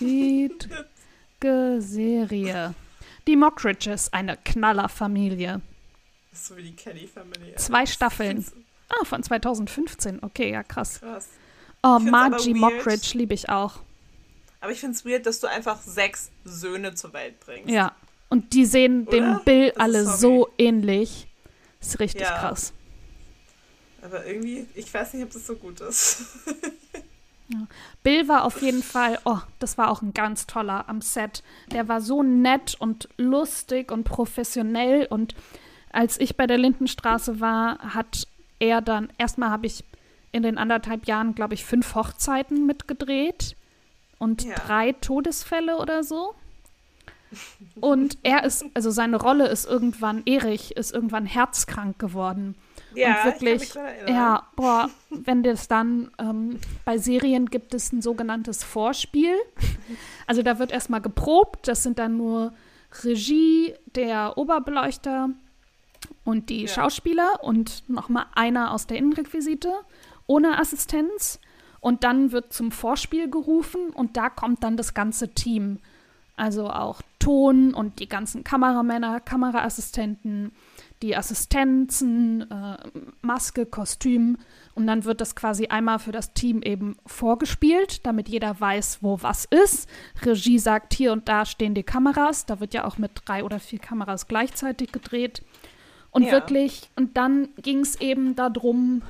[0.00, 2.74] Riedge Serie.
[3.28, 5.60] Die Mockridges, eine Knallerfamilie.
[6.32, 7.56] So wie die Kelly-Familie.
[7.56, 8.42] Zwei Staffeln.
[8.88, 10.22] Ah, von 2015.
[10.22, 11.00] Okay, ja, krass.
[11.00, 11.28] Krass.
[11.82, 12.54] Oh, Margie.
[12.54, 13.80] Mockridge liebe ich auch.
[14.60, 17.68] Aber ich finde es weird, dass du einfach sechs Söhne zur Welt bringst.
[17.68, 17.94] Ja.
[18.30, 19.42] Und die sehen dem Oder?
[19.44, 21.28] Bill Das ist alle so ähnlich.
[21.82, 22.38] Ist richtig Ja.
[22.38, 22.72] krass.
[24.00, 26.22] Aber irgendwie, ich weiß nicht, ob das so gut ist.
[28.02, 31.42] Bill war auf jeden Fall, oh, das war auch ein ganz toller am Set.
[31.72, 35.06] Der war so nett und lustig und professionell.
[35.06, 35.34] Und
[35.90, 38.26] als ich bei der Lindenstraße war, hat
[38.58, 39.84] er dann, erstmal habe ich
[40.32, 43.56] in den anderthalb Jahren, glaube ich, fünf Hochzeiten mitgedreht
[44.18, 44.54] und Ja.
[44.56, 46.34] drei Todesfälle oder so.
[47.80, 52.54] Und er ist, also seine Rolle ist irgendwann, Erich ist irgendwann herzkrank geworden.
[52.94, 53.74] Ja, und wirklich,
[54.06, 59.34] ja, boah, wenn das dann, ähm, bei Serien gibt es ein sogenanntes Vorspiel.
[60.26, 62.52] Also da wird erstmal geprobt, das sind dann nur
[63.04, 65.30] Regie, der Oberbeleuchter
[66.24, 66.68] und die Ja.
[66.68, 69.72] Schauspieler und nochmal einer aus der Innenrequisite
[70.26, 71.40] ohne Assistenz.
[71.80, 75.78] Und dann wird zum Vorspiel gerufen und da kommt dann das ganze Team.
[76.36, 80.52] Also auch Ton und die ganzen Kameramänner, Kameraassistenten,
[81.02, 82.76] die Assistenzen, äh,
[83.22, 84.38] Maske, Kostüm.
[84.74, 89.20] Und dann wird das quasi einmal für das Team eben vorgespielt, damit jeder weiß, wo
[89.22, 89.88] was ist.
[90.22, 92.46] Regie sagt, hier und da stehen die Kameras.
[92.46, 95.42] Da wird ja auch mit drei oder vier Kameras gleichzeitig gedreht.
[96.10, 96.32] Und ja.
[96.32, 99.02] wirklich, und dann ging es eben darum,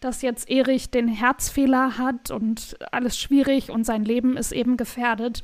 [0.00, 5.42] dass jetzt Erich den Herzfehler hat und alles schwierig und sein Leben ist eben gefährdet.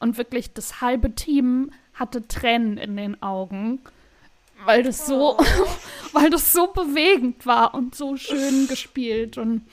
[0.00, 3.80] Und wirklich das halbe Team hatte Tränen in den Augen,
[4.64, 5.44] weil das so, oh.
[6.12, 9.66] weil das so bewegend war und so schön gespielt und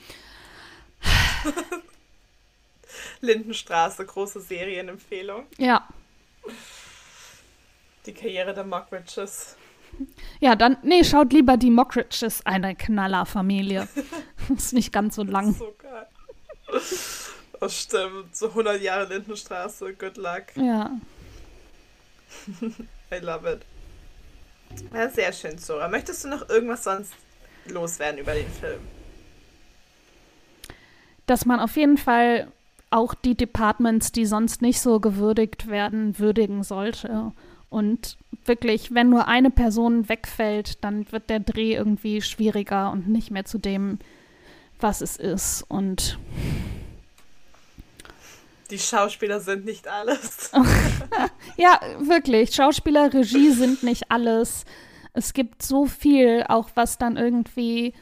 [3.20, 5.46] Lindenstraße, große Serienempfehlung.
[5.58, 5.88] Ja.
[8.04, 9.56] Die Karriere der Mockridges.
[10.40, 13.88] Ja, dann, nee, schaut lieber die Mockridges, eine Knallerfamilie.
[14.56, 15.54] ist nicht ganz so lang.
[15.54, 16.06] So geil.
[17.60, 18.36] Oh, stimmt.
[18.36, 19.94] So 100 Jahre Lindenstraße.
[19.94, 20.44] Good luck.
[20.56, 20.90] Ja.
[23.10, 23.62] I love it.
[24.92, 25.88] Ja, sehr schön, Sora.
[25.88, 27.12] Möchtest du noch irgendwas sonst
[27.66, 28.80] loswerden über den Film?
[31.26, 32.48] Dass man auf jeden Fall
[32.90, 37.32] auch die Departments, die sonst nicht so gewürdigt werden, würdigen sollte.
[37.68, 43.30] Und wirklich, wenn nur eine Person wegfällt, dann wird der Dreh irgendwie schwieriger und nicht
[43.30, 43.98] mehr zu dem,
[44.80, 45.64] was es ist.
[45.68, 46.18] Und
[48.68, 50.50] die Schauspieler sind nicht alles.
[51.56, 52.54] ja, wirklich.
[52.54, 54.64] Schauspieler, Regie sind nicht alles.
[55.12, 57.94] Es gibt so viel, auch was dann irgendwie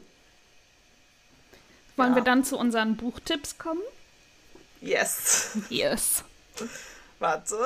[1.96, 2.16] Wollen ja.
[2.16, 3.82] wir dann zu unseren Buchtipps kommen?
[4.80, 5.58] Yes.
[5.68, 6.24] Yes.
[7.18, 7.58] Warte.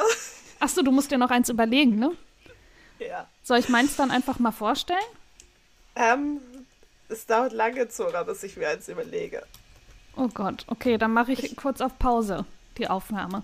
[0.60, 2.16] Achso, du musst dir noch eins überlegen, ne?
[2.98, 3.26] Ja.
[3.42, 4.98] Soll ich meins dann einfach mal vorstellen?
[5.96, 6.40] Ähm,
[7.08, 9.44] es dauert lange, Zora, bis ich mir eins überlege.
[10.16, 12.44] Oh Gott, okay, dann mache ich, ich kurz auf Pause
[12.78, 13.42] die Aufnahme.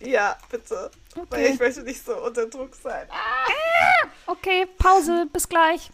[0.00, 0.90] Ja, bitte.
[1.14, 1.26] Okay.
[1.30, 3.06] Weil ich möchte nicht so unter Druck sein.
[3.10, 4.08] Ah!
[4.26, 5.90] Okay, Pause, bis gleich.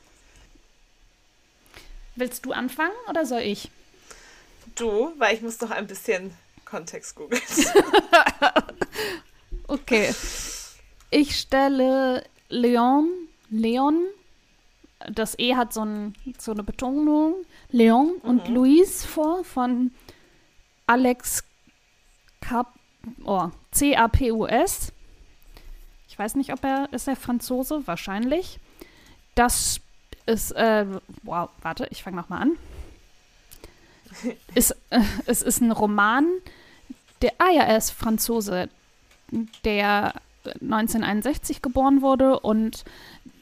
[2.16, 3.70] Willst du anfangen oder soll ich?
[4.74, 7.42] Du, weil ich muss noch ein bisschen Kontext googeln.
[9.68, 10.14] okay.
[11.10, 13.08] Ich stelle Leon,
[13.50, 14.06] Leon,
[15.10, 17.34] das E hat so, ein, so eine Betonung,
[17.70, 18.28] Leon mhm.
[18.28, 19.92] und Louise vor von
[20.86, 21.44] Alex
[22.40, 22.74] Cap
[23.24, 24.92] oh, C-A-P-U-S.
[26.08, 27.86] Ich weiß nicht, ob er, ist er Franzose?
[27.86, 28.58] Wahrscheinlich.
[29.34, 29.80] Das
[30.26, 30.86] ist, äh,
[31.22, 32.52] wow, warte, ich fange nochmal an.
[34.54, 36.26] ist, äh, es ist ein Roman,
[37.22, 38.68] der, ah ja, er ist Franzose,
[39.64, 42.84] der 1961 geboren wurde und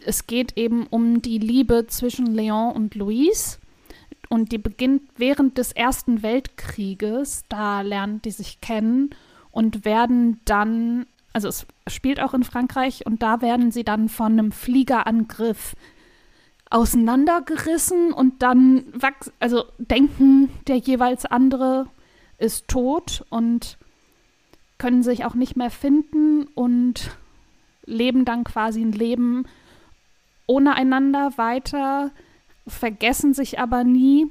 [0.04, 3.58] es geht eben um die Liebe zwischen Leon und Louise.
[4.28, 7.44] Und die beginnt während des Ersten Weltkrieges.
[7.48, 9.10] Da lernen die sich kennen
[9.50, 14.32] und werden dann, also es spielt auch in Frankreich, und da werden sie dann von
[14.32, 15.74] einem Fliegerangriff
[16.70, 21.88] auseinandergerissen und dann wachs also denken, der jeweils andere
[22.38, 23.76] ist tot und
[24.78, 27.10] können sich auch nicht mehr finden und
[27.84, 29.46] leben dann quasi ein Leben
[30.46, 32.12] ohne einander weiter,
[32.66, 34.30] vergessen sich aber nie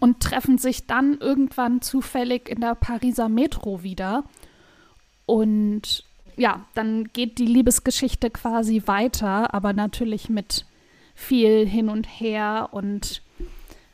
[0.00, 4.24] und treffen sich dann irgendwann zufällig in der Pariser Metro wieder.
[5.26, 6.04] Und
[6.36, 10.66] ja, dann geht die Liebesgeschichte quasi weiter, aber natürlich mit
[11.14, 13.22] viel hin und her und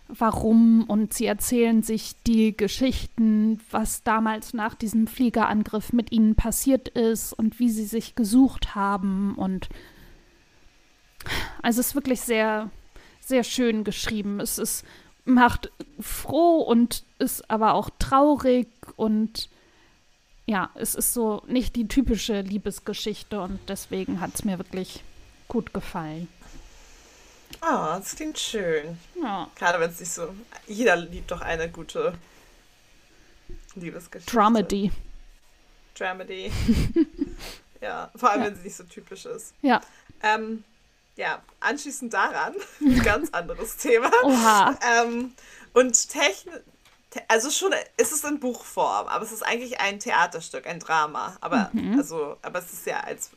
[0.09, 6.89] warum und sie erzählen sich die Geschichten, was damals nach diesem Fliegerangriff mit ihnen passiert
[6.89, 9.69] ist und wie sie sich gesucht haben und
[11.63, 12.71] also es ist wirklich sehr,
[13.21, 14.41] sehr schön geschrieben.
[14.41, 14.85] Es ist,
[15.25, 15.71] macht
[16.01, 19.49] froh und ist aber auch traurig und
[20.47, 25.05] ja, es ist so nicht die typische Liebesgeschichte und deswegen hat es mir wirklich
[25.49, 26.29] gut gefallen.
[27.61, 28.99] Oh, das klingt schön.
[29.23, 29.49] Ja.
[29.55, 30.35] Gerade wenn es nicht so.
[30.67, 32.15] Jeder liebt doch eine gute
[33.75, 34.35] Liebesgeschichte.
[34.35, 34.91] Dramedy.
[35.95, 36.51] Dramedy.
[37.81, 38.47] ja, vor allem, ja.
[38.49, 39.55] wenn sie nicht so typisch ist.
[39.63, 39.81] Ja.
[40.23, 40.65] Ähm,
[41.17, 44.11] ja, anschließend daran, ein ganz anderes Thema.
[44.23, 44.79] Oha.
[45.01, 45.33] Ähm,
[45.75, 46.63] und Technik,
[47.29, 51.37] also schon, ist es in Buchform, aber es ist eigentlich ein Theaterstück, ein Drama.
[51.41, 51.99] Aber, mhm.
[51.99, 53.31] also, aber es ist ja als,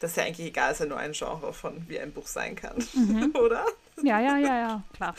[0.00, 2.26] das ist ja eigentlich egal, es ist ja nur ein Genre von, wie ein Buch
[2.26, 3.34] sein kann, mhm.
[3.38, 3.64] oder?
[4.02, 5.14] Ja, ja, ja, ja, klar.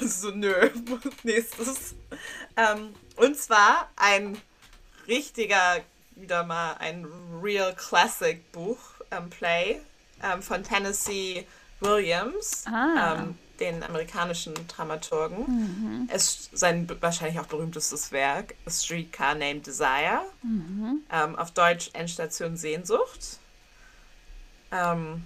[0.00, 0.70] so, nö,
[1.22, 1.94] nächstes.
[2.56, 4.40] Ähm, und zwar ein
[5.06, 5.80] richtiger,
[6.16, 7.06] wieder mal ein
[7.42, 8.78] Real Classic Buch
[9.10, 9.80] ähm, Play
[10.22, 11.46] ähm, von Tennessee
[11.80, 13.16] Williams, ah.
[13.18, 15.38] ähm, den amerikanischen Dramaturgen.
[15.46, 16.08] Mhm.
[16.12, 20.22] Es sein wahrscheinlich auch berühmtestes Werk, A Streetcar Named Desire.
[20.42, 21.02] Mhm.
[21.10, 23.38] Ähm, auf Deutsch Endstation Sehnsucht.
[24.72, 25.24] Ähm,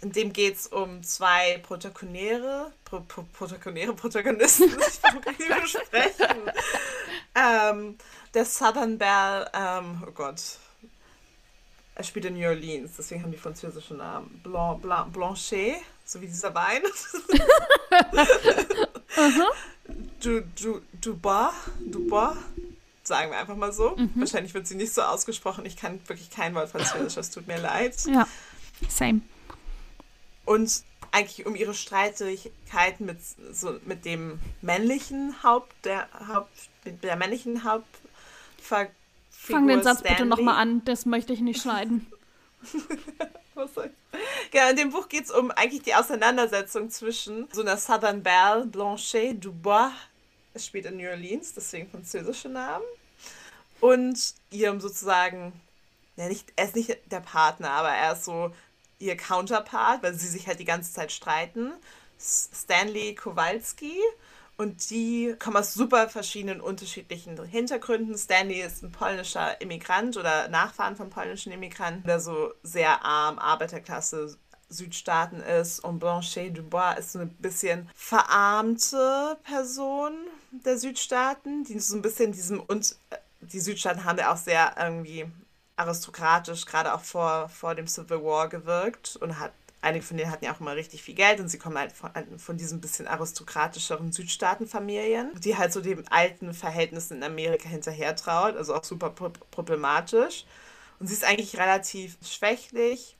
[0.00, 5.20] in dem geht es um zwei Protagonäre, Pro, Pro, Protagonäre, Protagonisten, ich kann
[5.62, 6.36] nicht sprechen.
[7.34, 7.96] ähm,
[8.34, 10.58] der Southern Belle, ähm, oh Gott,
[11.94, 14.40] er spielt in New Orleans, deswegen haben die französischen Namen.
[14.42, 16.82] Blanc, Blanc, Blanchet, so wie dieser Wein.
[20.20, 22.36] du, du, Dubois, Dubois,
[23.04, 23.94] sagen wir einfach mal so.
[23.96, 24.10] Mhm.
[24.16, 25.64] Wahrscheinlich wird sie nicht so ausgesprochen.
[25.66, 27.94] Ich kann wirklich kein Wort Französisch, es tut mir leid.
[28.06, 28.26] Ja,
[28.88, 29.20] same.
[30.44, 30.82] Und
[31.12, 33.18] eigentlich um ihre Streitigkeiten mit,
[33.52, 36.50] so, mit dem männlichen Haupt, der Haupt,
[36.84, 38.90] der männlichen Hauptfigur
[39.52, 40.16] Fang den Satz Stanley.
[40.16, 42.06] bitte nochmal an, das möchte ich nicht schneiden.
[43.54, 44.54] Was soll ich?
[44.54, 48.66] Ja, in dem Buch geht es um eigentlich die Auseinandersetzung zwischen so einer Southern Belle,
[48.66, 49.92] Blanchet Dubois,
[50.54, 52.84] es spielt in New Orleans, deswegen französische Namen,
[53.80, 55.52] und ihrem sozusagen,
[56.16, 58.52] ja, nicht, er ist nicht der Partner, aber er ist so
[58.98, 61.72] ihr Counterpart, weil sie sich halt die ganze Zeit streiten.
[62.18, 63.98] Stanley Kowalski
[64.56, 68.16] und die kommen aus super verschiedenen unterschiedlichen Hintergründen.
[68.16, 74.36] Stanley ist ein polnischer Immigrant oder Nachfahren von polnischen Immigranten, der so sehr arm, Arbeiterklasse,
[74.68, 75.80] Südstaaten ist.
[75.80, 80.12] Und Blanchet Dubois ist so ein bisschen verarmte Person
[80.50, 84.74] der Südstaaten, die so ein bisschen diesem und äh, die Südstaaten haben ja auch sehr
[84.78, 85.26] irgendwie
[85.76, 89.52] aristokratisch, gerade auch vor, vor dem Civil War gewirkt und hat
[89.84, 92.10] einige von denen hatten ja auch immer richtig viel Geld und sie kommen halt von,
[92.38, 98.56] von diesen bisschen aristokratischeren Südstaatenfamilien, die halt so den alten Verhältnissen in Amerika hinterher traut,
[98.56, 100.44] also auch super problematisch.
[100.98, 103.16] Und sie ist eigentlich relativ schwächlich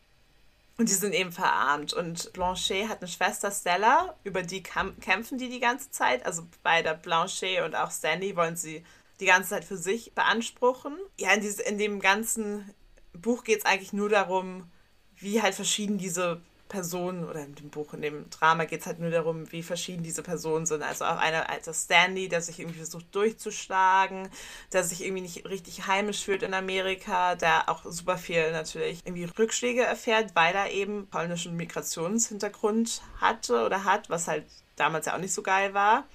[0.77, 1.93] und die sind eben verarmt.
[1.93, 6.25] Und Blanchet hat eine Schwester Stella, über die kämpfen die die ganze Zeit.
[6.27, 8.85] Also beide Blanchet und auch Sandy wollen sie
[9.21, 10.97] die ganze Zeit für sich beanspruchen.
[11.19, 12.75] Ja, in, diese, in dem ganzen
[13.13, 14.71] Buch geht es eigentlich nur darum,
[15.17, 16.41] wie halt verschieden diese
[16.75, 20.03] Personen oder in dem Buch, in dem Drama geht es halt nur darum, wie verschieden
[20.03, 20.83] diese Personen sind.
[20.83, 24.29] Also auch einer als Stanley, der sich irgendwie versucht durchzuschlagen,
[24.73, 29.25] der sich irgendwie nicht richtig heimisch fühlt in Amerika, der auch super viel natürlich irgendwie
[29.25, 34.45] Rückschläge erfährt, weil er eben polnischen Migrationshintergrund hatte oder hat, was halt
[34.75, 36.09] damals ja auch nicht so geil war.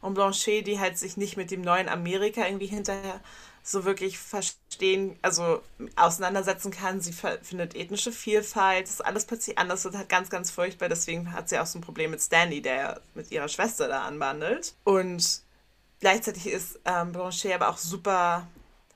[0.00, 3.20] Und Blanchet, die halt sich nicht mit dem neuen Amerika irgendwie hinterher
[3.68, 5.60] so wirklich verstehen, also
[5.96, 7.00] auseinandersetzen kann.
[7.00, 10.88] Sie findet ethnische Vielfalt, das ist alles plötzlich anders und hat ganz, ganz furchtbar.
[10.88, 14.74] Deswegen hat sie auch so ein Problem mit Stanley, der mit ihrer Schwester da anbandelt.
[14.84, 15.42] Und
[15.98, 18.46] gleichzeitig ist ähm, Blanchet aber auch super.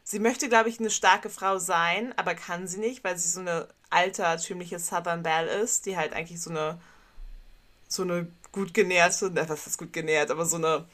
[0.04, 3.40] Sie möchte, glaube ich, eine starke Frau sein, aber kann sie nicht, weil sie so
[3.40, 6.80] eine altertümliche Southern Belle ist, die halt eigentlich so eine
[7.88, 10.84] so eine gut genährte, was ist gut genährt, aber so eine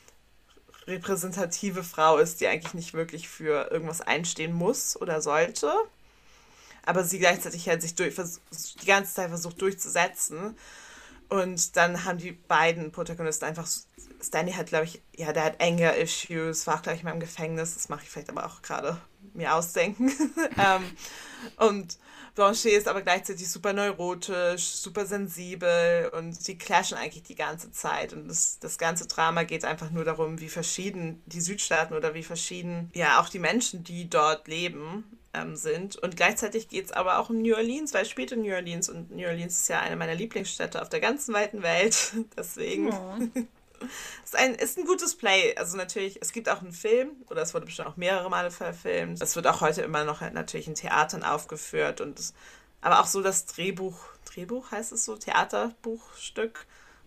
[0.87, 5.73] repräsentative Frau ist, die eigentlich nicht wirklich für irgendwas einstehen muss oder sollte.
[6.85, 10.57] Aber sie gleichzeitig halt sich durch, die ganze Zeit versucht durchzusetzen.
[11.29, 13.67] Und dann haben die beiden Protagonisten einfach.
[14.23, 17.75] Stanley hat, glaube ich, ja, der hat Anger-Issues, war, glaube ich, mal im Gefängnis.
[17.75, 18.99] Das mache ich vielleicht aber auch gerade
[19.35, 20.11] mir ausdenken.
[20.59, 20.85] ähm,
[21.57, 21.99] und
[22.37, 28.13] Blanchet ist aber gleichzeitig super neurotisch, super sensibel und sie clashen eigentlich die ganze Zeit.
[28.13, 32.23] Und das, das ganze Drama geht einfach nur darum, wie verschieden die Südstaaten oder wie
[32.23, 35.97] verschieden ja auch die Menschen, die dort leben, ähm, sind.
[35.97, 38.89] Und gleichzeitig geht es aber auch um New Orleans, weil es spielt in New Orleans
[38.89, 42.13] und New Orleans ist ja eine meiner Lieblingsstädte auf der ganzen weiten Welt.
[42.37, 42.93] Deswegen.
[42.93, 43.19] Oh.
[44.25, 45.55] Ist, ein, ist ein gutes Play.
[45.57, 49.21] Also natürlich, es gibt auch einen Film, oder es wurde bestimmt auch mehrere Male verfilmt.
[49.23, 52.01] Es wird auch heute immer noch natürlich in Theatern aufgeführt.
[52.01, 52.35] Und es,
[52.81, 56.67] aber auch so das Drehbuch, Drehbuch heißt es so, Theaterbuchstück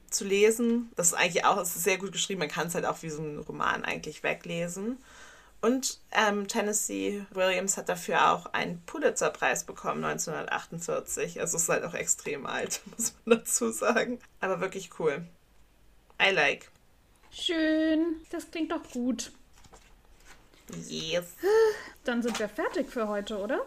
[0.09, 0.91] zu lesen.
[0.95, 2.39] Das ist eigentlich auch ist sehr gut geschrieben.
[2.39, 4.97] Man kann es halt auch wie so ein Roman eigentlich weglesen.
[5.61, 11.39] Und ähm, Tennessee Williams hat dafür auch einen Pulitzer-Preis bekommen 1948.
[11.41, 14.19] Also es ist halt auch extrem alt, muss man dazu sagen.
[14.39, 15.25] Aber wirklich cool.
[16.21, 16.69] I like.
[17.31, 18.21] Schön.
[18.31, 19.31] Das klingt doch gut.
[20.87, 21.35] Yes.
[22.03, 23.65] Dann sind wir fertig für heute, oder?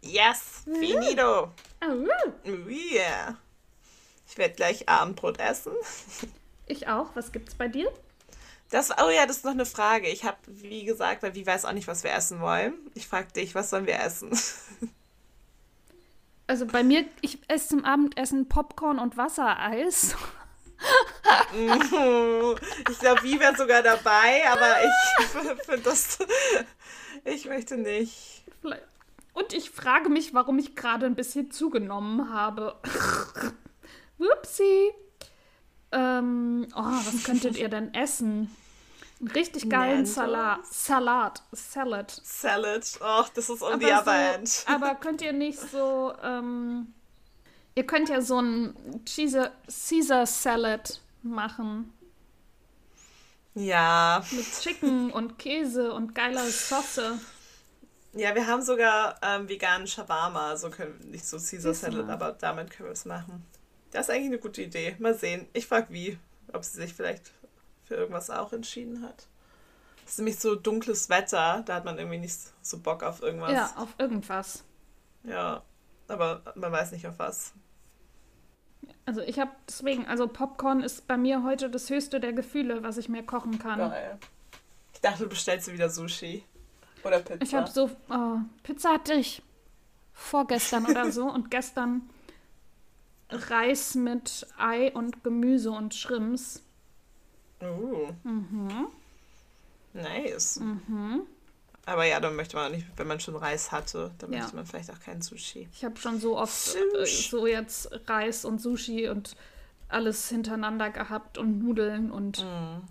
[0.00, 0.62] Yes.
[0.64, 1.50] Finito.
[1.86, 2.06] Oh,
[2.46, 3.36] Oh yeah.
[4.28, 5.72] Ich werde gleich Abendbrot essen.
[6.66, 7.14] ich auch.
[7.14, 7.92] Was gibt's bei dir?
[8.70, 10.08] Das, oh ja, das ist noch eine Frage.
[10.08, 12.74] Ich habe, wie gesagt, weil wie weiß auch nicht, was wir essen wollen.
[12.94, 14.30] Ich frage dich, was sollen wir essen?
[16.46, 20.14] Also bei mir, ich esse zum Abendessen Popcorn und Wassereis.
[22.90, 25.26] ich glaube, wie wäre sogar dabei, aber ich
[25.64, 26.18] finde das.
[27.24, 28.44] Ich möchte nicht.
[29.32, 32.76] Und ich frage mich, warum ich gerade ein bisschen zugenommen habe.
[34.18, 34.92] Whoopsie.
[35.90, 38.54] Ähm, oh, was könntet ihr denn essen?
[39.20, 40.14] Einen richtig geilen Nandos?
[40.14, 40.60] Salat.
[40.70, 41.42] Salat.
[41.52, 42.10] Salad.
[42.10, 42.84] Salad.
[43.00, 44.48] Oh, das ist on the Aber, other end.
[44.48, 46.94] so, aber könnt ihr nicht so, ähm,
[47.74, 51.92] ihr könnt ja so einen Caesar, Caesar Salad machen.
[53.54, 54.24] Ja.
[54.32, 57.00] Mit Chicken und Käse und geiler Sauce.
[58.12, 60.56] Ja, wir haben sogar ähm, veganen Shawarma.
[60.56, 63.44] So können nicht so Caesar Salad, aber damit können wir es machen.
[63.90, 64.96] Das ist eigentlich eine gute Idee.
[64.98, 65.48] Mal sehen.
[65.52, 66.18] Ich frage wie.
[66.52, 67.32] Ob sie sich vielleicht
[67.84, 69.26] für irgendwas auch entschieden hat.
[70.04, 71.62] Es ist nämlich so dunkles Wetter.
[71.64, 73.52] Da hat man irgendwie nicht so Bock auf irgendwas.
[73.52, 74.64] Ja, auf irgendwas.
[75.24, 75.62] Ja.
[76.06, 77.54] Aber man weiß nicht auf was.
[79.06, 82.96] Also ich habe deswegen, also Popcorn ist bei mir heute das höchste der Gefühle, was
[82.96, 83.78] ich mir kochen kann.
[83.78, 84.18] Geil.
[84.94, 86.44] Ich dachte, du bestellst wieder Sushi.
[87.04, 87.42] Oder Pizza.
[87.42, 89.42] Ich habe so, oh, Pizza hatte ich
[90.14, 92.08] vorgestern oder so und gestern
[93.28, 96.62] Reis mit Ei und Gemüse und Shrimps.
[97.62, 98.12] Uh.
[98.22, 98.86] Mhm.
[99.92, 100.60] Nice.
[100.60, 101.22] Mhm.
[101.86, 104.40] Aber ja, dann möchte man auch nicht, wenn man schon Reis hatte, dann Ja.
[104.40, 105.68] möchte man vielleicht auch keinen Sushi.
[105.74, 109.36] Ich habe schon so oft äh, so jetzt Reis und Sushi und
[109.88, 112.82] alles hintereinander gehabt und Nudeln und Mhm.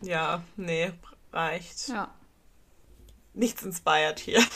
[0.00, 0.92] Ja, nee,
[1.32, 1.88] reicht.
[1.88, 2.14] ja.
[3.34, 4.40] Nichts inspired hier.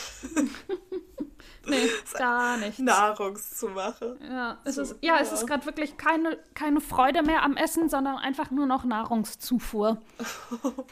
[1.65, 2.81] Nee, gar nichts.
[2.81, 4.19] Nahrungszumache.
[4.29, 5.35] Ja, es So, ist, ja, es ja.
[5.37, 10.03] ist gerade wirklich keine, keine Freude mehr am Essen, sondern einfach nur noch Nahrungszufuhr.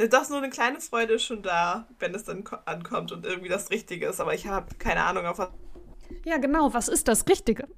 [0.00, 3.26] Ne, doch, nur eine kleine Freude ist schon da, wenn es dann ko- ankommt und
[3.26, 4.18] irgendwie das Richtige ist.
[4.18, 5.38] Aber ich habe keine Ahnung, auf
[6.24, 7.68] Ja, genau, was ist das Richtige?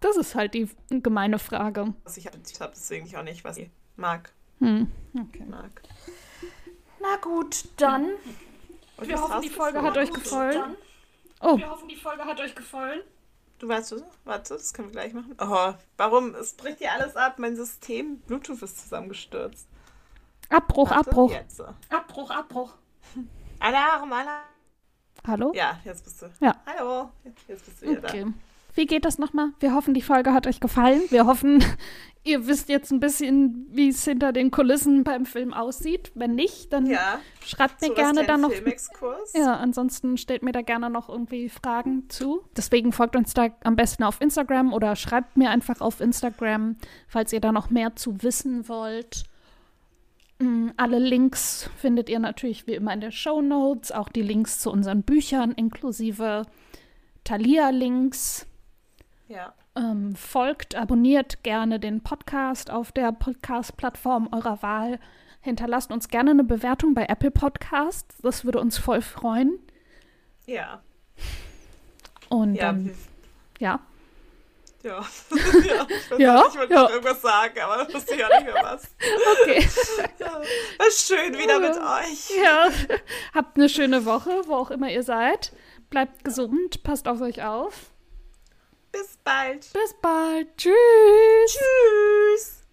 [0.00, 1.92] Das ist halt die gemeine Frage.
[2.04, 2.38] was ich habe.
[2.74, 4.32] Deswegen ich auch nicht, was ich mag.
[4.60, 4.90] Hm,
[5.20, 5.44] okay.
[5.46, 5.82] mag.
[7.00, 8.12] Na gut, dann.
[8.96, 10.74] Und Wir was hoffen, die Folge hat euch gefallen.
[11.40, 13.02] Oh, Wir hoffen, die Folge hat euch gefallen.
[13.58, 14.02] Du weißt, du?
[14.24, 15.36] Warte, das können wir gleich machen.
[15.38, 16.34] Oh, warum?
[16.34, 17.38] Es bricht hier alles ab.
[17.38, 19.68] Mein System, Bluetooth ist zusammengestürzt.
[20.48, 21.32] Abbruch, Warte, Abbruch.
[21.32, 21.62] Jetzt.
[21.90, 22.74] Abbruch, Abbruch.
[23.60, 24.42] Alarm, Alarm.
[25.26, 25.52] Hallo?
[25.54, 26.26] Ja, jetzt bist du.
[26.40, 26.54] Ja.
[26.64, 27.10] Hallo.
[27.46, 28.26] Jetzt bist du wieder Okay.
[28.74, 29.48] Wie geht das nochmal?
[29.58, 31.02] Wir hoffen, die Folge hat euch gefallen.
[31.10, 31.64] Wir hoffen,
[32.24, 36.12] ihr wisst jetzt ein bisschen, wie es hinter den Kulissen beim Film aussieht.
[36.14, 36.90] Wenn nicht, dann da.
[36.92, 37.20] Ja.
[37.44, 38.52] schreibt mir so gerne was dann noch.
[38.52, 39.32] Filmexkurs.
[39.34, 42.44] Ja, ansonsten stellt mir da gerne noch irgendwie Fragen zu.
[42.56, 46.76] Deswegen folgt uns da am besten auf Instagram oder schreibt mir einfach auf Instagram,
[47.08, 49.24] falls ihr da noch mehr zu wissen wollt.
[50.38, 54.60] Mm, Alle Links findet ihr natürlich wie immer in den Show Notes, auch die Links
[54.60, 56.42] zu unseren Büchern inklusive
[57.24, 58.46] Thalia-Links.
[59.28, 59.52] Ja.
[59.76, 64.98] Ähm, folgt, abonniert gerne den Podcast auf der Podcast-Plattform eurer Wahl.
[65.40, 68.16] Hinterlasst uns gerne eine Bewertung bei Apple Podcasts.
[68.22, 69.58] Das würde uns voll freuen.
[70.46, 70.82] Ja.
[72.28, 72.70] Und Ja.
[72.70, 72.92] ähm,
[73.58, 73.80] ja.
[74.88, 75.04] Ja.
[75.66, 75.86] ja.
[75.88, 76.82] Ich, weiß Ja, nicht, ich wollte ja.
[76.82, 78.82] noch irgendwas sagen, aber ich wusste ja nicht mehr was.
[79.42, 79.68] Okay.
[80.18, 80.32] Ja.
[80.34, 82.30] War schön wieder mit euch.
[82.42, 82.68] ja.
[83.34, 85.52] Habt eine schöne Woche, wo auch immer ihr seid.
[85.90, 87.90] Bleibt gesund, passt auf euch auf.
[88.92, 89.70] Bis bald.
[89.72, 90.48] Bis bald.
[90.56, 90.74] Tschüss.
[91.46, 92.57] Tschüss.